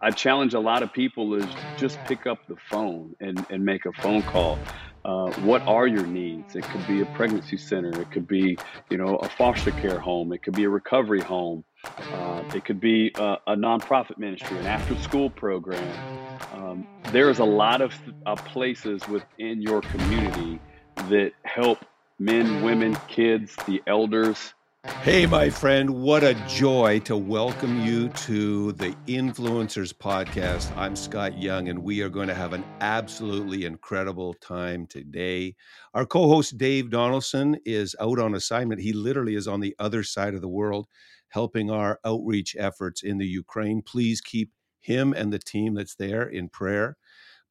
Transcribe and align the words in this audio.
I 0.00 0.10
challenge 0.10 0.54
a 0.54 0.60
lot 0.60 0.82
of 0.82 0.92
people 0.92 1.34
is 1.34 1.46
just 1.76 1.98
pick 2.04 2.26
up 2.26 2.46
the 2.46 2.56
phone 2.70 3.16
and, 3.20 3.44
and 3.50 3.64
make 3.64 3.84
a 3.84 3.92
phone 3.92 4.22
call. 4.22 4.58
Uh, 5.04 5.32
what 5.40 5.62
are 5.62 5.86
your 5.86 6.06
needs? 6.06 6.54
It 6.54 6.64
could 6.64 6.86
be 6.86 7.00
a 7.00 7.06
pregnancy 7.06 7.56
center. 7.56 8.00
It 8.00 8.10
could 8.10 8.28
be, 8.28 8.58
you 8.90 8.96
know, 8.96 9.16
a 9.16 9.28
foster 9.28 9.70
care 9.72 9.98
home. 9.98 10.32
It 10.32 10.42
could 10.42 10.54
be 10.54 10.64
a 10.64 10.68
recovery 10.68 11.20
home. 11.20 11.64
Uh, 11.84 12.42
it 12.54 12.64
could 12.64 12.80
be 12.80 13.10
a, 13.16 13.36
a, 13.46 13.56
nonprofit 13.56 14.18
ministry, 14.18 14.58
an 14.58 14.66
after-school 14.66 15.30
program. 15.30 16.38
Um, 16.52 16.86
there's 17.12 17.38
a 17.38 17.44
lot 17.44 17.80
of 17.80 17.94
uh, 18.26 18.36
places 18.36 19.06
within 19.08 19.62
your 19.62 19.80
community 19.80 20.60
that 21.08 21.32
help 21.44 21.84
men, 22.18 22.62
women, 22.62 22.96
kids, 23.08 23.56
the 23.66 23.80
elders 23.86 24.54
Hey, 24.88 25.26
my 25.26 25.50
friend, 25.50 25.90
what 25.90 26.24
a 26.24 26.34
joy 26.48 27.00
to 27.00 27.16
welcome 27.16 27.84
you 27.84 28.08
to 28.08 28.72
the 28.72 28.96
Influencers 29.06 29.92
Podcast. 29.92 30.76
I'm 30.76 30.96
Scott 30.96 31.40
Young, 31.40 31.68
and 31.68 31.78
we 31.78 32.02
are 32.02 32.08
going 32.08 32.28
to 32.28 32.34
have 32.34 32.52
an 32.52 32.64
absolutely 32.80 33.64
incredible 33.64 34.34
time 34.34 34.86
today. 34.86 35.54
Our 35.94 36.04
co 36.04 36.28
host, 36.28 36.58
Dave 36.58 36.90
Donaldson, 36.90 37.58
is 37.64 37.94
out 38.00 38.18
on 38.18 38.34
assignment. 38.34 38.80
He 38.80 38.92
literally 38.92 39.36
is 39.36 39.46
on 39.46 39.60
the 39.60 39.76
other 39.78 40.02
side 40.02 40.34
of 40.34 40.40
the 40.40 40.48
world 40.48 40.88
helping 41.28 41.70
our 41.70 42.00
outreach 42.04 42.56
efforts 42.58 43.02
in 43.02 43.18
the 43.18 43.26
Ukraine. 43.26 43.82
Please 43.82 44.20
keep 44.20 44.50
him 44.80 45.12
and 45.12 45.32
the 45.32 45.38
team 45.38 45.74
that's 45.74 45.94
there 45.94 46.24
in 46.24 46.48
prayer. 46.48 46.96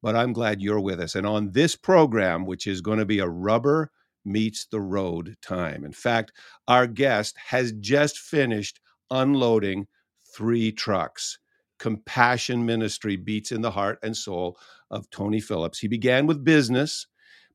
But 0.02 0.16
I'm 0.16 0.32
glad 0.32 0.60
you're 0.62 0.80
with 0.80 1.00
us. 1.00 1.14
And 1.14 1.26
on 1.26 1.52
this 1.52 1.74
program, 1.76 2.46
which 2.46 2.66
is 2.66 2.80
going 2.80 2.98
to 2.98 3.04
be 3.04 3.18
a 3.18 3.28
rubber 3.28 3.90
meets 4.24 4.66
the 4.66 4.80
road 4.80 5.36
time. 5.42 5.84
In 5.84 5.92
fact, 5.92 6.32
our 6.66 6.86
guest 6.86 7.36
has 7.48 7.72
just 7.72 8.18
finished 8.18 8.80
unloading 9.10 9.86
three 10.36 10.72
trucks. 10.72 11.38
Compassion 11.78 12.66
Ministry 12.66 13.16
beats 13.16 13.52
in 13.52 13.62
the 13.62 13.70
heart 13.70 13.98
and 14.02 14.16
soul 14.16 14.58
of 14.90 15.08
Tony 15.10 15.40
Phillips. 15.40 15.78
He 15.78 15.88
began 15.88 16.26
with 16.26 16.44
business, 16.44 17.06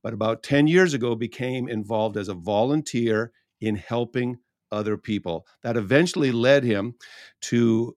but 0.02 0.14
about 0.14 0.44
10 0.44 0.68
years 0.68 0.94
ago 0.94 1.16
became 1.16 1.68
involved 1.68 2.18
as 2.18 2.30
a 2.30 2.34
volunteer 2.34 3.32
in 3.60 3.76
helping 3.76 4.38
other 4.72 4.98
people. 4.98 5.46
That 5.62 5.78
eventually 5.78 6.32
led 6.32 6.64
him 6.64 6.96
to 7.44 7.96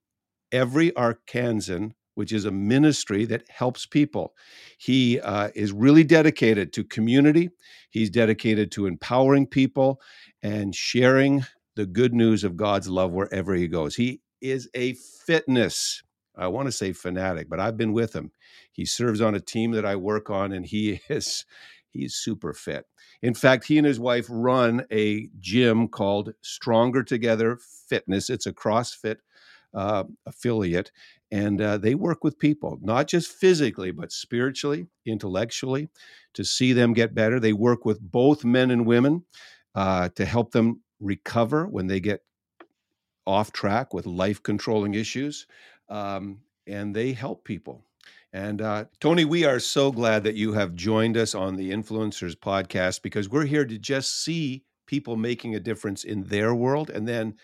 every 0.52 0.90
Arkansan 0.92 1.92
which 2.16 2.32
is 2.32 2.46
a 2.46 2.50
ministry 2.50 3.24
that 3.26 3.44
helps 3.48 3.86
people. 3.86 4.34
He 4.78 5.20
uh, 5.20 5.50
is 5.54 5.70
really 5.70 6.02
dedicated 6.02 6.72
to 6.72 6.82
community, 6.82 7.50
he's 7.90 8.10
dedicated 8.10 8.72
to 8.72 8.86
empowering 8.86 9.46
people 9.46 10.00
and 10.42 10.74
sharing 10.74 11.44
the 11.76 11.86
good 11.86 12.14
news 12.14 12.42
of 12.42 12.56
God's 12.56 12.88
love 12.88 13.12
wherever 13.12 13.54
he 13.54 13.68
goes. 13.68 13.94
He 13.94 14.20
is 14.40 14.68
a 14.74 14.94
fitness, 14.94 16.02
I 16.36 16.48
want 16.48 16.66
to 16.66 16.72
say 16.72 16.92
fanatic, 16.92 17.48
but 17.48 17.60
I've 17.60 17.76
been 17.76 17.92
with 17.92 18.14
him. 18.14 18.32
He 18.72 18.86
serves 18.86 19.20
on 19.20 19.34
a 19.34 19.40
team 19.40 19.72
that 19.72 19.84
I 19.84 19.96
work 19.96 20.30
on, 20.30 20.52
and 20.52 20.66
he 20.66 21.00
is. 21.08 21.44
He's 21.88 22.14
super 22.14 22.52
fit. 22.52 22.84
In 23.22 23.32
fact, 23.32 23.64
he 23.64 23.78
and 23.78 23.86
his 23.86 23.98
wife 23.98 24.26
run 24.28 24.84
a 24.92 25.28
gym 25.40 25.88
called 25.88 26.34
Stronger 26.42 27.02
Together 27.02 27.58
Fitness. 27.88 28.28
It's 28.28 28.44
a 28.44 28.52
CrossFit 28.52 29.16
uh, 29.74 30.04
affiliate, 30.26 30.90
and 31.30 31.60
uh, 31.60 31.78
they 31.78 31.94
work 31.94 32.24
with 32.24 32.38
people, 32.38 32.78
not 32.80 33.08
just 33.08 33.32
physically, 33.32 33.90
but 33.90 34.12
spiritually, 34.12 34.86
intellectually, 35.04 35.88
to 36.34 36.44
see 36.44 36.72
them 36.72 36.92
get 36.92 37.14
better. 37.14 37.40
They 37.40 37.52
work 37.52 37.84
with 37.84 38.00
both 38.00 38.44
men 38.44 38.70
and 38.70 38.86
women 38.86 39.24
uh, 39.74 40.08
to 40.10 40.24
help 40.24 40.52
them 40.52 40.82
recover 41.00 41.66
when 41.66 41.86
they 41.86 42.00
get 42.00 42.20
off 43.26 43.52
track 43.52 43.92
with 43.92 44.06
life 44.06 44.42
controlling 44.42 44.94
issues. 44.94 45.46
Um, 45.88 46.38
and 46.66 46.94
they 46.94 47.12
help 47.12 47.44
people. 47.44 47.82
And 48.32 48.60
uh, 48.60 48.84
Tony, 49.00 49.24
we 49.24 49.44
are 49.44 49.60
so 49.60 49.90
glad 49.90 50.24
that 50.24 50.34
you 50.34 50.52
have 50.52 50.74
joined 50.74 51.16
us 51.16 51.34
on 51.34 51.56
the 51.56 51.70
Influencers 51.70 52.34
podcast 52.34 53.02
because 53.02 53.28
we're 53.28 53.46
here 53.46 53.64
to 53.64 53.78
just 53.78 54.22
see 54.22 54.64
people 54.86 55.16
making 55.16 55.54
a 55.54 55.60
difference 55.60 56.04
in 56.04 56.24
their 56.24 56.54
world 56.54 56.90
and 56.90 57.08
then 57.08 57.34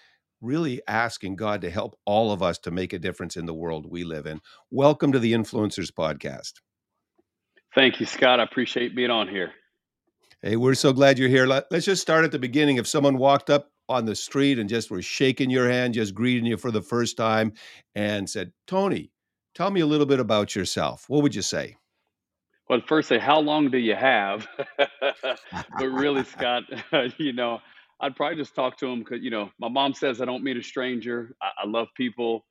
really 0.42 0.82
asking 0.88 1.36
God 1.36 1.60
to 1.60 1.70
help 1.70 1.96
all 2.04 2.32
of 2.32 2.42
us 2.42 2.58
to 2.58 2.70
make 2.70 2.92
a 2.92 2.98
difference 2.98 3.36
in 3.36 3.46
the 3.46 3.54
world 3.54 3.86
we 3.88 4.02
live 4.02 4.26
in. 4.26 4.40
Welcome 4.70 5.12
to 5.12 5.18
the 5.18 5.32
Influencers 5.32 5.92
Podcast. 5.92 6.54
Thank 7.74 8.00
you, 8.00 8.06
Scott. 8.06 8.40
I 8.40 8.42
appreciate 8.42 8.94
being 8.94 9.10
on 9.10 9.28
here. 9.28 9.52
Hey, 10.42 10.56
we're 10.56 10.74
so 10.74 10.92
glad 10.92 11.18
you're 11.18 11.28
here. 11.28 11.46
Let's 11.46 11.86
just 11.86 12.02
start 12.02 12.24
at 12.24 12.32
the 12.32 12.38
beginning. 12.38 12.76
If 12.76 12.88
someone 12.88 13.16
walked 13.16 13.48
up 13.48 13.70
on 13.88 14.04
the 14.04 14.16
street 14.16 14.58
and 14.58 14.68
just 14.68 14.90
were 14.90 15.00
shaking 15.00 15.50
your 15.50 15.70
hand, 15.70 15.94
just 15.94 16.14
greeting 16.14 16.44
you 16.44 16.56
for 16.56 16.72
the 16.72 16.82
first 16.82 17.16
time, 17.16 17.52
and 17.94 18.28
said, 18.28 18.52
Tony, 18.66 19.12
tell 19.54 19.70
me 19.70 19.80
a 19.80 19.86
little 19.86 20.06
bit 20.06 20.18
about 20.18 20.56
yourself, 20.56 21.04
what 21.08 21.22
would 21.22 21.34
you 21.34 21.42
say? 21.42 21.76
Well, 22.68 22.80
first 22.86 23.08
say, 23.08 23.18
how 23.18 23.38
long 23.38 23.70
do 23.70 23.78
you 23.78 23.94
have? 23.94 24.48
but 24.78 25.88
really, 25.88 26.24
Scott, 26.24 26.64
you 27.18 27.32
know, 27.32 27.60
I'd 28.02 28.16
probably 28.16 28.36
just 28.36 28.54
talk 28.54 28.78
to 28.78 28.86
them 28.86 28.98
because 28.98 29.22
you 29.22 29.30
know 29.30 29.50
my 29.58 29.68
mom 29.68 29.94
says 29.94 30.20
I 30.20 30.24
don't 30.24 30.42
meet 30.42 30.56
a 30.56 30.62
stranger. 30.62 31.34
I, 31.40 31.64
I 31.64 31.66
love 31.68 31.88
people. 31.96 32.44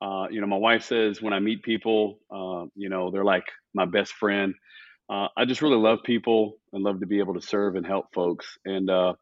Uh, 0.00 0.26
you 0.30 0.40
know, 0.40 0.46
my 0.46 0.56
wife 0.56 0.84
says 0.84 1.20
when 1.20 1.32
I 1.32 1.40
meet 1.40 1.62
people, 1.64 2.20
uh, 2.30 2.66
you 2.76 2.88
know, 2.88 3.10
they're 3.10 3.24
like 3.24 3.46
my 3.74 3.84
best 3.84 4.12
friend. 4.12 4.54
Uh, 5.10 5.28
I 5.36 5.44
just 5.46 5.62
really 5.62 5.76
love 5.76 6.00
people 6.04 6.58
and 6.72 6.84
love 6.84 7.00
to 7.00 7.06
be 7.06 7.18
able 7.18 7.34
to 7.34 7.40
serve 7.40 7.74
and 7.74 7.86
help 7.86 8.12
folks. 8.14 8.58
And 8.64 8.90
uh, 8.90 9.14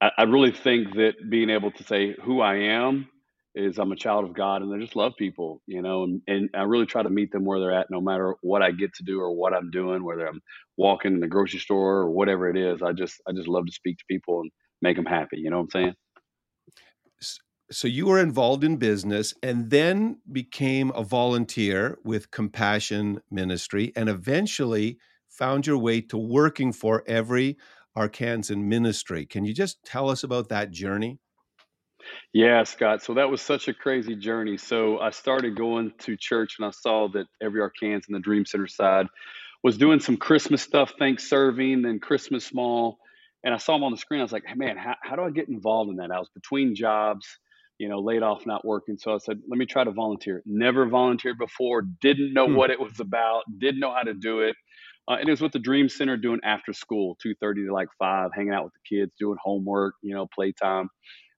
I, 0.00 0.10
I, 0.18 0.22
really 0.22 0.52
think 0.52 0.94
that 0.94 1.14
being 1.28 1.50
able 1.50 1.72
to 1.72 1.82
say 1.82 2.14
who 2.22 2.40
I 2.40 2.54
am 2.54 3.08
is 3.54 3.78
I'm 3.78 3.90
a 3.90 3.96
child 3.96 4.24
of 4.24 4.34
God 4.34 4.62
and 4.62 4.72
I 4.72 4.78
just 4.78 4.94
love 4.94 5.12
people, 5.18 5.60
you 5.66 5.82
know, 5.82 6.04
and, 6.04 6.22
and 6.28 6.50
I 6.54 6.62
really 6.62 6.86
try 6.86 7.02
to 7.02 7.10
meet 7.10 7.32
them 7.32 7.44
where 7.44 7.58
they're 7.58 7.72
at, 7.76 7.90
no 7.90 8.00
matter 8.00 8.36
what 8.42 8.62
I 8.62 8.70
get 8.70 8.94
to 8.94 9.02
do 9.02 9.20
or 9.20 9.34
what 9.34 9.52
I'm 9.52 9.72
doing, 9.72 10.04
whether 10.04 10.26
I'm 10.26 10.40
walking 10.76 11.12
in 11.12 11.20
the 11.20 11.26
grocery 11.26 11.58
store 11.58 11.96
or 11.96 12.10
whatever 12.10 12.48
it 12.48 12.56
is. 12.56 12.80
I 12.80 12.92
just 12.92 13.20
I 13.28 13.32
just 13.32 13.48
love 13.48 13.66
to 13.66 13.72
speak 13.72 13.98
to 13.98 14.04
people 14.08 14.40
and 14.40 14.50
make 14.82 14.96
them 14.96 15.06
happy. 15.06 15.38
You 15.38 15.50
know 15.50 15.58
what 15.58 15.74
I'm 15.74 15.82
saying? 15.82 15.94
So 17.72 17.86
you 17.86 18.06
were 18.06 18.18
involved 18.18 18.64
in 18.64 18.78
business 18.78 19.32
and 19.44 19.70
then 19.70 20.18
became 20.32 20.90
a 20.90 21.04
volunteer 21.04 21.98
with 22.02 22.32
Compassion 22.32 23.20
Ministry 23.30 23.92
and 23.94 24.08
eventually 24.08 24.98
found 25.28 25.68
your 25.68 25.78
way 25.78 26.00
to 26.00 26.18
working 26.18 26.72
for 26.72 27.04
every 27.06 27.56
Arkansan 27.96 28.64
ministry. 28.64 29.24
Can 29.24 29.44
you 29.44 29.54
just 29.54 29.84
tell 29.84 30.10
us 30.10 30.24
about 30.24 30.48
that 30.48 30.72
journey? 30.72 31.20
Yeah, 32.32 32.64
Scott. 32.64 33.02
So 33.02 33.14
that 33.14 33.30
was 33.30 33.40
such 33.40 33.68
a 33.68 33.74
crazy 33.74 34.16
journey. 34.16 34.56
So 34.56 34.98
I 34.98 35.10
started 35.10 35.56
going 35.56 35.92
to 36.00 36.16
church 36.16 36.56
and 36.58 36.66
I 36.66 36.70
saw 36.70 37.08
that 37.08 37.26
every 37.40 37.60
Arkansan 37.60 38.10
the 38.10 38.18
Dream 38.18 38.44
Center 38.46 38.66
side 38.68 39.06
was 39.62 39.76
doing 39.76 40.00
some 40.00 40.16
Christmas 40.16 40.62
stuff, 40.62 40.92
thanks 40.98 41.28
serving 41.28 41.84
and 41.84 42.00
Christmas 42.00 42.44
small 42.44 42.98
and 43.42 43.54
I 43.54 43.58
saw 43.58 43.76
him 43.76 43.84
on 43.84 43.92
the 43.92 43.98
screen. 43.98 44.20
I 44.20 44.24
was 44.24 44.32
like, 44.32 44.44
hey, 44.46 44.54
man, 44.54 44.76
how, 44.76 44.94
how 45.02 45.16
do 45.16 45.22
I 45.22 45.30
get 45.30 45.48
involved 45.48 45.90
in 45.90 45.96
that? 45.96 46.10
I 46.10 46.18
was 46.18 46.28
between 46.34 46.74
jobs, 46.74 47.26
you 47.78 47.88
know, 47.88 48.00
laid 48.00 48.22
off, 48.22 48.44
not 48.46 48.64
working. 48.64 48.98
So 48.98 49.14
I 49.14 49.18
said, 49.18 49.40
let 49.48 49.58
me 49.58 49.66
try 49.66 49.84
to 49.84 49.90
volunteer. 49.90 50.42
Never 50.44 50.86
volunteered 50.88 51.38
before, 51.38 51.82
didn't 52.00 52.34
know 52.34 52.46
hmm. 52.46 52.54
what 52.54 52.70
it 52.70 52.78
was 52.78 53.00
about, 53.00 53.42
didn't 53.58 53.80
know 53.80 53.92
how 53.92 54.02
to 54.02 54.14
do 54.14 54.40
it. 54.40 54.56
Uh, 55.08 55.14
and 55.14 55.28
it 55.28 55.30
was 55.30 55.40
with 55.40 55.52
the 55.52 55.58
Dream 55.58 55.88
Center 55.88 56.16
doing 56.16 56.40
after 56.44 56.72
school, 56.72 57.16
2.30 57.26 57.66
to 57.66 57.72
like 57.72 57.88
5, 57.98 58.30
hanging 58.34 58.52
out 58.52 58.64
with 58.64 58.74
the 58.74 58.96
kids, 58.96 59.12
doing 59.18 59.38
homework, 59.42 59.94
you 60.02 60.14
know, 60.14 60.26
playtime. 60.32 60.88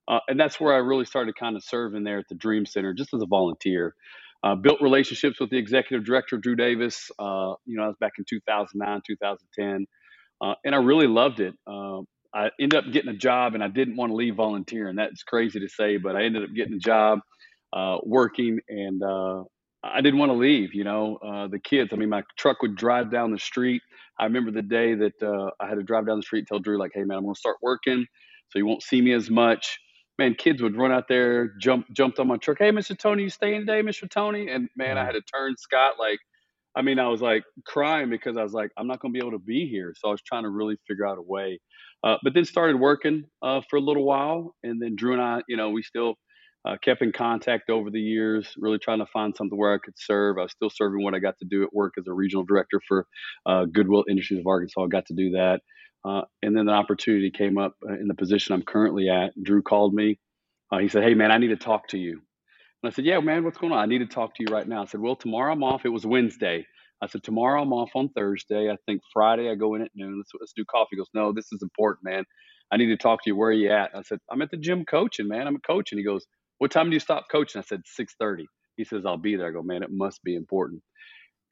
Uh, 0.09 0.19
and 0.29 0.39
that's 0.39 0.61
where 0.61 0.75
I 0.75 0.79
really 0.79 1.05
started 1.05 1.37
kind 1.37 1.57
of 1.57 1.63
serving 1.63 2.03
there 2.03 2.19
at 2.19 2.25
the 2.29 2.35
Dream 2.35 2.67
Center, 2.67 2.93
just 2.93 3.15
as 3.15 3.23
a 3.23 3.27
volunteer. 3.27 3.95
Uh, 4.45 4.57
built 4.57 4.83
relationships 4.83 5.39
with 5.39 5.51
the 5.51 5.57
executive 5.57 6.05
director, 6.05 6.37
Drew 6.37 6.57
Davis. 6.57 7.13
Uh, 7.21 7.55
you 7.65 7.77
know, 7.77 7.85
I 7.85 7.87
was 7.87 7.97
back 8.01 8.15
in 8.19 8.25
2009, 8.29 9.01
2010 9.07 9.87
uh, 10.43 10.55
and 10.65 10.75
I 10.75 10.79
really 10.79 11.07
loved 11.07 11.41
it. 11.41 11.55
Uh, 11.67 12.01
I 12.35 12.51
ended 12.61 12.75
up 12.75 12.93
getting 12.93 13.11
a 13.11 13.17
job, 13.17 13.55
and 13.55 13.63
I 13.63 13.69
didn't 13.69 13.97
want 13.97 14.11
to 14.11 14.17
leave 14.17 14.37
volunteering. 14.37 14.97
That's 14.97 15.23
crazy 15.23 15.61
to 15.61 15.69
say, 15.69 15.99
but 15.99 16.17
I 16.17 16.25
ended 16.25 16.43
up 16.43 16.51
getting 16.55 16.75
a 16.75 16.79
job 16.79 17.21
uh, 17.73 17.99
working, 18.03 18.59
and 18.69 19.03
uh, 19.03 19.45
I 19.85 20.01
didn't 20.01 20.19
want 20.19 20.31
to 20.31 20.39
leave. 20.39 20.75
You 20.75 20.85
know, 20.85 21.17
uh, 21.17 21.49
the 21.49 21.59
kids. 21.59 21.91
I 21.93 21.97
mean, 21.97 22.09
my 22.09 22.23
truck 22.37 22.63
would 22.63 22.75
drive 22.75 23.11
down 23.11 23.33
the 23.33 23.39
street. 23.39 23.83
I 24.19 24.25
remember 24.25 24.51
the 24.51 24.63
day 24.63 24.95
that 24.95 25.23
uh, 25.23 25.51
I 25.61 25.69
had 25.69 25.77
to 25.77 25.83
drive 25.83 26.07
down 26.07 26.17
the 26.17 26.23
street, 26.23 26.41
and 26.41 26.49
tell 26.49 26.59
Drew 26.59 26.79
like, 26.79 26.93
"Hey, 26.95 27.05
man, 27.05 27.19
I'm 27.19 27.25
going 27.25 27.35
to 27.35 27.39
start 27.41 27.57
working, 27.63 28.07
so 28.49 28.59
you 28.59 28.67
won't 28.67 28.83
see 28.83 29.01
me 29.01 29.13
as 29.13 29.31
much." 29.31 29.79
Man, 30.19 30.35
kids 30.35 30.63
would 30.63 30.77
run 30.77 30.93
out 30.93 31.09
there, 31.09 31.53
jump, 31.59 31.87
jumped 31.95 32.19
on 32.19 32.29
my 32.29 32.37
truck. 32.37 32.59
Hey, 32.59 32.71
Mr. 32.71 32.99
Tony, 32.99 33.25
you 33.25 33.31
staying 33.31 33.61
today, 33.61 33.83
Mr. 33.83 34.09
Tony? 34.09 34.49
And 34.49 34.69
man, 34.77 34.99
I 34.99 35.01
mm-hmm. 35.01 35.07
had 35.07 35.13
to 35.13 35.23
turn 35.23 35.55
Scott 35.57 35.95
like 35.99 36.19
I 36.75 36.83
mean, 36.83 36.99
I 36.99 37.09
was 37.09 37.21
like 37.21 37.45
crying 37.67 38.09
because 38.09 38.37
I 38.37 38.43
was 38.43 38.53
like, 38.53 38.71
I'm 38.79 38.87
not 38.87 39.01
going 39.01 39.13
to 39.13 39.19
be 39.19 39.25
able 39.25 39.39
to 39.39 39.45
be 39.45 39.69
here. 39.69 39.95
So 39.97 40.09
I 40.09 40.11
was 40.13 40.23
trying 40.23 40.45
to 40.45 40.51
really 40.51 40.77
figure 40.89 41.07
out 41.07 41.19
a 41.19 41.23
way. 41.23 41.61
Uh, 42.05 42.17
but 42.23 42.35
then 42.35 42.45
started 42.45 42.77
working 42.77 43.25
uh, 43.43 43.61
for 43.69 43.77
a 43.77 43.81
little 43.81 44.05
while, 44.05 44.55
and 44.65 44.83
then 44.83 44.97
Drew 44.97 45.13
and 45.13 45.23
I, 45.23 45.43
you 45.49 45.57
know, 45.57 45.71
we 45.71 45.83
still 45.83 46.17
uh, 46.65 46.77
kept 46.83 47.03
in 47.03 47.13
contact 47.13 47.71
over 47.71 47.91
the 47.91 48.01
years, 48.01 48.55
really 48.57 48.79
trying 48.79 48.99
to 48.99 49.07
find 49.07 49.37
something 49.37 49.57
where 49.57 49.75
I 49.75 49.79
could 49.79 49.95
serve. 49.97 50.37
I 50.39 50.43
was 50.43 50.53
still 50.53 50.71
serving 50.71 51.05
what 51.05 51.15
I 51.15 51.21
got 51.21 51.39
to 51.39 51.45
do 51.45 51.63
at 51.63 51.73
work 51.73 51.95
as 51.99 52.07
a 52.09 52.13
regional 52.13 52.45
director 52.45 52.81
for 52.89 53.07
uh, 53.47 53.67
Goodwill 53.67 54.05
Industries 54.09 54.41
of 54.41 54.47
Arkansas. 54.47 54.83
I 54.83 54.89
got 54.89 55.07
to 55.07 55.15
do 55.15 55.31
that, 55.33 55.61
uh, 56.05 56.23
and 56.43 56.57
then 56.57 56.67
the 56.67 56.73
opportunity 56.73 57.31
came 57.31 57.57
up 57.57 57.75
uh, 57.89 57.95
in 57.95 58.09
the 58.09 58.15
position 58.15 58.55
I'm 58.55 58.63
currently 58.63 59.09
at. 59.09 59.33
Drew 59.41 59.63
called 59.63 59.95
me. 59.95 60.19
he 60.81 60.89
said, 60.89 61.05
"Hey, 61.05 61.15
man, 61.15 61.31
I 61.31 61.39
need 61.39 61.49
to 61.49 61.57
talk 61.57 61.89
to 61.89 61.99
you." 61.99 62.23
And 62.83 62.93
I 62.93 62.95
said, 62.95 63.07
Yeah, 63.07 63.21
man, 63.21 63.45
what's 63.45 63.59
going 63.59 63.73
on? 63.73 63.81
I 63.81 63.87
need 63.87 64.01
to 64.01 64.07
talk 64.07 64.35
to 64.37 64.45
you 64.47 64.55
right 64.55 64.69
now. 64.69 64.83
I 64.83 64.87
said, 64.87 65.01
Well, 65.01 65.17
tomorrow 65.17 65.53
I'm 65.53 65.65
off. 65.65 65.87
It 65.87 65.91
was 65.91 66.07
Wednesday. 66.07 66.67
I 67.03 67.09
said, 67.09 67.25
Tomorrow 67.25 67.63
I'm 67.63 67.75
off 67.75 67.91
on 67.97 68.11
Thursday. 68.11 68.71
I 68.71 68.79
think 68.87 69.03
Friday 69.13 69.51
I 69.51 69.57
go 69.57 69.75
in 69.77 69.83
at 69.83 69.93
noon. 69.95 70.19
Let's, 70.19 70.33
let's 70.41 70.55
do 70.55 70.65
coffee. 70.67 70.91
He 70.93 70.99
goes, 70.99 71.11
No, 71.15 71.33
this 71.33 71.53
is 71.53 71.63
important, 71.63 72.05
man. 72.05 72.25
I 72.73 72.79
need 72.79 72.89
to 72.89 72.99
talk 72.99 73.25
to 73.25 73.31
you. 73.31 73.37
Where 73.37 73.51
are 73.51 73.53
you 73.53 73.71
at? 73.71 73.93
I 73.97 74.03
said, 74.03 74.19
I'm 74.31 74.43
at 74.43 74.51
the 74.51 74.57
gym 74.59 74.85
coaching, 74.87 75.29
man. 75.29 75.47
I'm 75.47 75.57
a 75.57 75.61
coach. 75.61 75.93
And 75.93 75.99
he 75.99 76.05
goes, 76.05 76.27
What 76.59 76.71
time 76.73 76.91
do 76.91 76.95
you 76.95 77.01
stop 77.01 77.27
coaching? 77.31 77.61
I 77.61 77.65
said, 77.65 77.83
6:30. 78.01 78.45
He 78.77 78.85
says, 78.85 79.07
I'll 79.07 79.19
be 79.19 79.37
there. 79.37 79.49
I 79.49 79.53
go, 79.53 79.63
man, 79.63 79.83
it 79.83 79.91
must 79.93 80.25
be 80.25 80.37
important. 80.37 80.83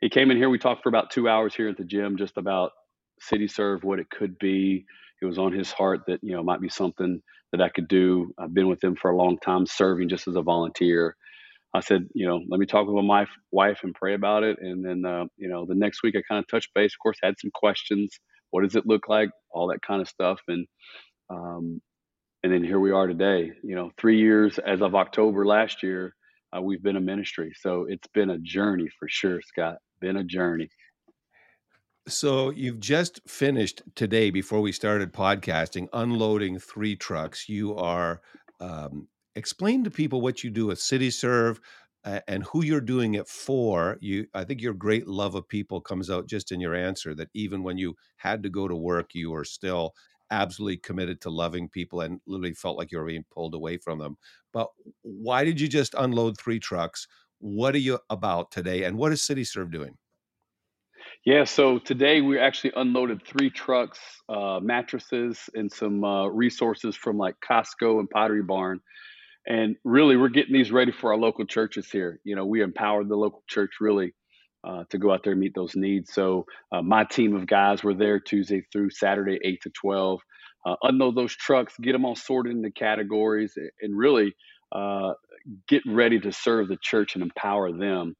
He 0.00 0.10
came 0.10 0.30
in 0.30 0.38
here. 0.38 0.50
We 0.50 0.58
talked 0.58 0.82
for 0.84 0.90
about 0.90 1.10
two 1.10 1.28
hours 1.28 1.54
here 1.54 1.68
at 1.68 1.78
the 1.78 1.84
gym, 1.84 2.18
just 2.18 2.38
about 2.38 2.72
City 3.20 3.48
Serve, 3.48 3.84
what 3.84 4.00
it 4.00 4.10
could 4.10 4.38
be. 4.38 4.86
It 5.22 5.26
was 5.26 5.38
on 5.38 5.52
his 5.52 5.72
heart 5.72 6.02
that, 6.08 6.20
you 6.22 6.34
know, 6.34 6.44
might 6.44 6.62
be 6.62 6.70
something 6.70 7.22
that 7.52 7.60
I 7.62 7.68
could 7.68 7.88
do. 7.88 8.32
I've 8.38 8.54
been 8.54 8.68
with 8.68 8.80
them 8.80 8.96
for 8.96 9.10
a 9.10 9.16
long 9.16 9.38
time, 9.38 9.66
serving 9.66 10.08
just 10.08 10.28
as 10.28 10.36
a 10.36 10.42
volunteer. 10.42 11.16
I 11.74 11.80
said, 11.80 12.08
you 12.14 12.26
know, 12.26 12.40
let 12.48 12.58
me 12.58 12.66
talk 12.66 12.86
with 12.88 13.04
my 13.04 13.26
wife 13.52 13.80
and 13.82 13.94
pray 13.94 14.14
about 14.14 14.42
it. 14.42 14.58
And 14.60 14.84
then, 14.84 15.04
uh, 15.04 15.26
you 15.36 15.48
know, 15.48 15.66
the 15.66 15.74
next 15.74 16.02
week 16.02 16.16
I 16.16 16.22
kind 16.28 16.40
of 16.40 16.48
touched 16.48 16.74
base. 16.74 16.94
Of 16.94 17.02
course, 17.02 17.18
had 17.22 17.34
some 17.38 17.50
questions. 17.54 18.18
What 18.50 18.62
does 18.62 18.74
it 18.74 18.86
look 18.86 19.08
like? 19.08 19.30
All 19.52 19.68
that 19.68 19.82
kind 19.82 20.00
of 20.00 20.08
stuff. 20.08 20.40
And 20.48 20.66
um, 21.28 21.80
and 22.42 22.52
then 22.52 22.64
here 22.64 22.80
we 22.80 22.90
are 22.90 23.06
today. 23.06 23.52
You 23.62 23.76
know, 23.76 23.90
three 23.98 24.18
years 24.18 24.58
as 24.58 24.82
of 24.82 24.94
October 24.94 25.46
last 25.46 25.82
year, 25.82 26.14
uh, 26.56 26.60
we've 26.60 26.82
been 26.82 26.96
a 26.96 27.00
ministry. 27.00 27.52
So 27.60 27.86
it's 27.88 28.08
been 28.14 28.30
a 28.30 28.38
journey 28.38 28.88
for 28.98 29.08
sure, 29.08 29.40
Scott. 29.42 29.76
Been 30.00 30.16
a 30.16 30.24
journey. 30.24 30.68
So 32.10 32.50
you've 32.50 32.80
just 32.80 33.20
finished 33.28 33.82
today 33.94 34.30
before 34.30 34.60
we 34.60 34.72
started 34.72 35.12
podcasting, 35.12 35.88
unloading 35.92 36.58
three 36.58 36.96
trucks. 36.96 37.48
You 37.48 37.76
are 37.76 38.20
um, 38.58 39.06
explain 39.36 39.84
to 39.84 39.90
people 39.90 40.20
what 40.20 40.42
you 40.42 40.50
do 40.50 40.72
at 40.72 40.78
City 40.78 41.10
Serve 41.10 41.60
uh, 42.04 42.18
and 42.26 42.42
who 42.44 42.64
you're 42.64 42.80
doing 42.80 43.14
it 43.14 43.28
for. 43.28 43.96
You, 44.00 44.26
I 44.34 44.42
think 44.42 44.60
your 44.60 44.74
great 44.74 45.06
love 45.06 45.36
of 45.36 45.48
people 45.48 45.80
comes 45.80 46.10
out 46.10 46.26
just 46.26 46.50
in 46.50 46.60
your 46.60 46.74
answer. 46.74 47.14
That 47.14 47.28
even 47.32 47.62
when 47.62 47.78
you 47.78 47.94
had 48.16 48.42
to 48.42 48.50
go 48.50 48.66
to 48.66 48.74
work, 48.74 49.14
you 49.14 49.30
were 49.30 49.44
still 49.44 49.94
absolutely 50.32 50.78
committed 50.78 51.20
to 51.20 51.30
loving 51.30 51.68
people 51.68 52.00
and 52.00 52.20
literally 52.26 52.54
felt 52.54 52.76
like 52.76 52.90
you 52.90 52.98
were 52.98 53.06
being 53.06 53.24
pulled 53.32 53.54
away 53.54 53.76
from 53.78 54.00
them. 54.00 54.16
But 54.52 54.68
why 55.02 55.44
did 55.44 55.60
you 55.60 55.68
just 55.68 55.94
unload 55.96 56.38
three 56.38 56.58
trucks? 56.58 57.06
What 57.38 57.74
are 57.76 57.78
you 57.78 58.00
about 58.10 58.50
today? 58.50 58.82
And 58.82 58.98
what 58.98 59.12
is 59.12 59.22
City 59.22 59.44
Serve 59.44 59.70
doing? 59.70 59.96
Yeah, 61.26 61.44
so 61.44 61.78
today 61.78 62.22
we 62.22 62.38
actually 62.38 62.72
unloaded 62.76 63.22
three 63.26 63.50
trucks, 63.50 63.98
uh, 64.30 64.58
mattresses, 64.62 65.50
and 65.52 65.70
some 65.70 66.02
uh, 66.02 66.28
resources 66.28 66.96
from 66.96 67.18
like 67.18 67.34
Costco 67.46 68.00
and 68.00 68.08
Pottery 68.08 68.42
Barn. 68.42 68.80
And 69.46 69.76
really, 69.84 70.16
we're 70.16 70.30
getting 70.30 70.54
these 70.54 70.72
ready 70.72 70.92
for 70.92 71.12
our 71.12 71.18
local 71.18 71.44
churches 71.44 71.90
here. 71.90 72.20
You 72.24 72.36
know, 72.36 72.46
we 72.46 72.62
empowered 72.62 73.10
the 73.10 73.16
local 73.16 73.42
church 73.46 73.72
really 73.82 74.14
uh, 74.64 74.84
to 74.88 74.96
go 74.96 75.12
out 75.12 75.22
there 75.22 75.32
and 75.32 75.40
meet 75.40 75.54
those 75.54 75.76
needs. 75.76 76.10
So 76.10 76.46
uh, 76.72 76.80
my 76.80 77.04
team 77.04 77.36
of 77.36 77.46
guys 77.46 77.84
were 77.84 77.94
there 77.94 78.18
Tuesday 78.18 78.62
through 78.72 78.88
Saturday, 78.88 79.38
eight 79.44 79.60
to 79.64 79.70
twelve. 79.70 80.20
Uh, 80.64 80.76
unload 80.84 81.16
those 81.16 81.36
trucks, 81.36 81.74
get 81.82 81.92
them 81.92 82.06
all 82.06 82.16
sorted 82.16 82.56
into 82.56 82.70
categories, 82.70 83.58
and 83.82 83.96
really 83.96 84.34
uh, 84.72 85.12
get 85.68 85.82
ready 85.86 86.18
to 86.18 86.32
serve 86.32 86.68
the 86.68 86.78
church 86.80 87.14
and 87.14 87.22
empower 87.22 87.72
them. 87.72 88.16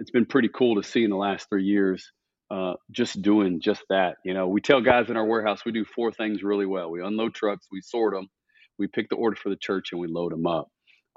It's 0.00 0.10
been 0.10 0.26
pretty 0.26 0.48
cool 0.48 0.76
to 0.76 0.82
see 0.82 1.04
in 1.04 1.10
the 1.10 1.16
last 1.16 1.50
three 1.50 1.64
years. 1.64 2.10
Uh, 2.50 2.74
just 2.90 3.20
doing 3.20 3.60
just 3.60 3.82
that, 3.90 4.16
you 4.24 4.32
know, 4.32 4.48
we 4.48 4.60
tell 4.62 4.80
guys 4.80 5.10
in 5.10 5.18
our 5.18 5.26
warehouse 5.26 5.66
we 5.66 5.72
do 5.72 5.84
four 5.84 6.10
things 6.10 6.42
really 6.42 6.64
well. 6.64 6.90
We 6.90 7.02
unload 7.02 7.34
trucks, 7.34 7.66
we 7.70 7.82
sort 7.82 8.14
them, 8.14 8.28
we 8.78 8.86
pick 8.86 9.10
the 9.10 9.16
order 9.16 9.36
for 9.36 9.50
the 9.50 9.56
church, 9.56 9.90
and 9.92 10.00
we 10.00 10.08
load 10.08 10.32
them 10.32 10.46
up. 10.46 10.68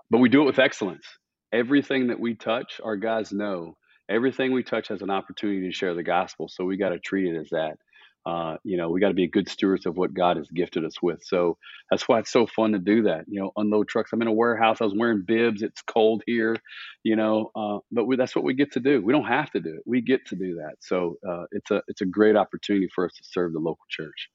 But 0.10 0.18
we 0.18 0.28
do 0.28 0.42
it 0.42 0.45
with 0.45 0.60
excellence. 0.60 1.06
Everything 1.54 2.07
that 2.07 2.19
we 2.19 2.36
touch, 2.36 2.81
our 2.83 2.98
guys 2.98 3.31
know 3.31 3.78
everything 4.12 4.51
we 4.51 4.63
touch 4.63 4.89
has 4.89 5.01
an 5.01 5.10
opportunity 5.10 5.68
to 5.68 5.74
share 5.74 5.95
the 5.95 6.04
gospel. 6.04 6.50
So 6.50 6.66
we 6.66 6.78
got 6.78 6.89
to 6.89 7.00
treat 7.00 7.33
it 7.33 7.39
as 7.39 7.50
that. 7.51 7.78
Uh, 8.25 8.57
you 8.63 8.77
know, 8.77 8.89
we 8.89 9.00
got 9.00 9.07
to 9.07 9.13
be 9.13 9.27
good 9.27 9.50
stewards 9.50 9.85
of 9.85 9.97
what 9.97 10.13
God 10.13 10.38
has 10.38 10.47
gifted 10.50 10.85
us 10.85 11.01
with. 11.01 11.23
So 11.23 11.57
that's 11.89 12.07
why 12.07 12.19
it's 12.19 12.31
so 12.31 12.45
fun 12.45 12.73
to 12.73 12.79
do 12.79 13.03
that. 13.03 13.25
You 13.27 13.41
know, 13.41 13.51
unload 13.56 13.88
trucks. 13.88 14.12
I'm 14.13 14.21
in 14.21 14.27
a 14.27 14.33
warehouse. 14.33 14.77
I 14.79 14.85
was 14.85 14.94
wearing 14.95 15.23
bibs. 15.25 15.62
It's 15.62 15.81
cold 15.81 16.23
here. 16.25 16.56
You 17.03 17.15
know, 17.15 17.51
uh, 17.56 17.79
but 17.91 18.06
we, 18.06 18.15
that's 18.15 18.35
what 18.35 18.45
we 18.45 18.53
get 18.53 18.73
to 18.73 18.79
do. 18.79 19.01
We 19.01 19.13
don't 19.13 19.25
have 19.25 19.51
to 19.51 19.59
do 19.59 19.75
it. 19.75 19.83
We 19.85 20.01
get 20.01 20.25
to 20.27 20.35
do 20.35 20.56
that. 20.56 20.75
So 20.81 21.18
uh, 21.27 21.45
it's 21.51 21.71
a 21.71 21.81
it's 21.88 22.01
a 22.01 22.06
great 22.06 22.35
opportunity 22.35 22.89
for 22.94 23.06
us 23.06 23.13
to 23.13 23.23
serve 23.23 23.53
the 23.53 23.59
local 23.59 23.85
church. 23.89 24.29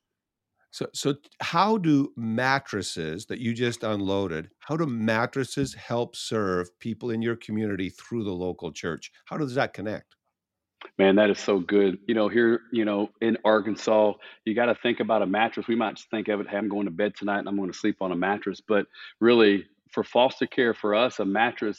So, 0.72 0.86
so 0.92 1.14
how 1.40 1.78
do 1.78 2.12
mattresses 2.16 3.24
that 3.26 3.38
you 3.38 3.54
just 3.54 3.82
unloaded? 3.82 4.50
How 4.58 4.76
do 4.76 4.84
mattresses 4.84 5.72
help 5.72 6.14
serve 6.14 6.68
people 6.80 7.10
in 7.10 7.22
your 7.22 7.36
community 7.36 7.88
through 7.88 8.24
the 8.24 8.32
local 8.32 8.72
church? 8.72 9.10
How 9.24 9.38
does 9.38 9.54
that 9.54 9.72
connect? 9.72 10.15
Man, 10.98 11.16
that 11.16 11.30
is 11.30 11.38
so 11.38 11.58
good. 11.58 11.98
You 12.06 12.14
know, 12.14 12.28
here, 12.28 12.60
you 12.72 12.84
know, 12.84 13.10
in 13.20 13.36
Arkansas, 13.44 14.14
you 14.44 14.54
got 14.54 14.66
to 14.66 14.74
think 14.74 15.00
about 15.00 15.22
a 15.22 15.26
mattress. 15.26 15.68
We 15.68 15.76
might 15.76 15.96
just 15.96 16.10
think 16.10 16.28
of 16.28 16.40
it, 16.40 16.48
hey, 16.48 16.56
I'm 16.56 16.68
going 16.68 16.86
to 16.86 16.90
bed 16.90 17.14
tonight 17.16 17.40
and 17.40 17.48
I'm 17.48 17.56
going 17.56 17.70
to 17.72 17.78
sleep 17.78 17.96
on 18.00 18.12
a 18.12 18.16
mattress. 18.16 18.60
But 18.66 18.86
really, 19.20 19.66
for 19.92 20.04
foster 20.04 20.46
care, 20.46 20.74
for 20.74 20.94
us, 20.94 21.18
a 21.20 21.24
mattress, 21.24 21.78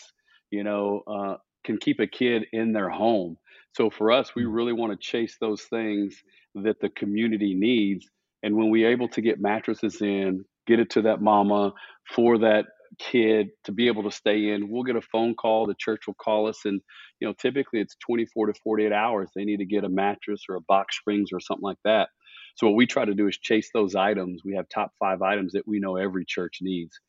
you 0.51 0.63
know, 0.63 1.03
uh, 1.07 1.35
can 1.63 1.77
keep 1.77 1.99
a 1.99 2.07
kid 2.07 2.45
in 2.53 2.73
their 2.73 2.89
home. 2.89 3.37
So 3.73 3.89
for 3.89 4.11
us, 4.11 4.33
we 4.35 4.45
really 4.45 4.73
want 4.73 4.91
to 4.93 4.97
chase 4.97 5.37
those 5.39 5.61
things 5.63 6.15
that 6.55 6.79
the 6.79 6.89
community 6.89 7.53
needs. 7.53 8.07
And 8.43 8.55
when 8.55 8.69
we're 8.69 8.89
able 8.89 9.09
to 9.09 9.21
get 9.21 9.39
mattresses 9.39 10.01
in, 10.01 10.45
get 10.65 10.79
it 10.79 10.91
to 10.91 11.03
that 11.03 11.21
mama 11.21 11.73
for 12.15 12.39
that 12.39 12.65
kid 12.99 13.49
to 13.65 13.71
be 13.71 13.87
able 13.87 14.03
to 14.03 14.11
stay 14.11 14.49
in. 14.49 14.69
We'll 14.69 14.83
get 14.83 14.95
a 14.95 15.01
phone 15.01 15.35
call. 15.35 15.65
The 15.65 15.75
church 15.79 16.01
will 16.07 16.15
call 16.15 16.47
us, 16.47 16.59
and 16.65 16.81
you 17.19 17.27
know, 17.27 17.33
typically 17.33 17.79
it's 17.79 17.95
24 18.05 18.47
to 18.47 18.53
48 18.63 18.91
hours. 18.91 19.29
They 19.35 19.45
need 19.45 19.57
to 19.57 19.65
get 19.65 19.83
a 19.83 19.89
mattress 19.89 20.43
or 20.49 20.55
a 20.55 20.61
box 20.61 20.97
springs 20.97 21.29
or 21.33 21.39
something 21.39 21.63
like 21.63 21.79
that. 21.85 22.09
So 22.55 22.67
what 22.67 22.75
we 22.75 22.87
try 22.87 23.05
to 23.05 23.13
do 23.13 23.27
is 23.27 23.37
chase 23.37 23.69
those 23.73 23.95
items. 23.95 24.41
We 24.43 24.55
have 24.55 24.67
top 24.69 24.91
five 24.99 25.21
items 25.21 25.53
that 25.53 25.67
we 25.67 25.79
know 25.79 25.95
every 25.95 26.25
church 26.25 26.59
needs. 26.61 26.99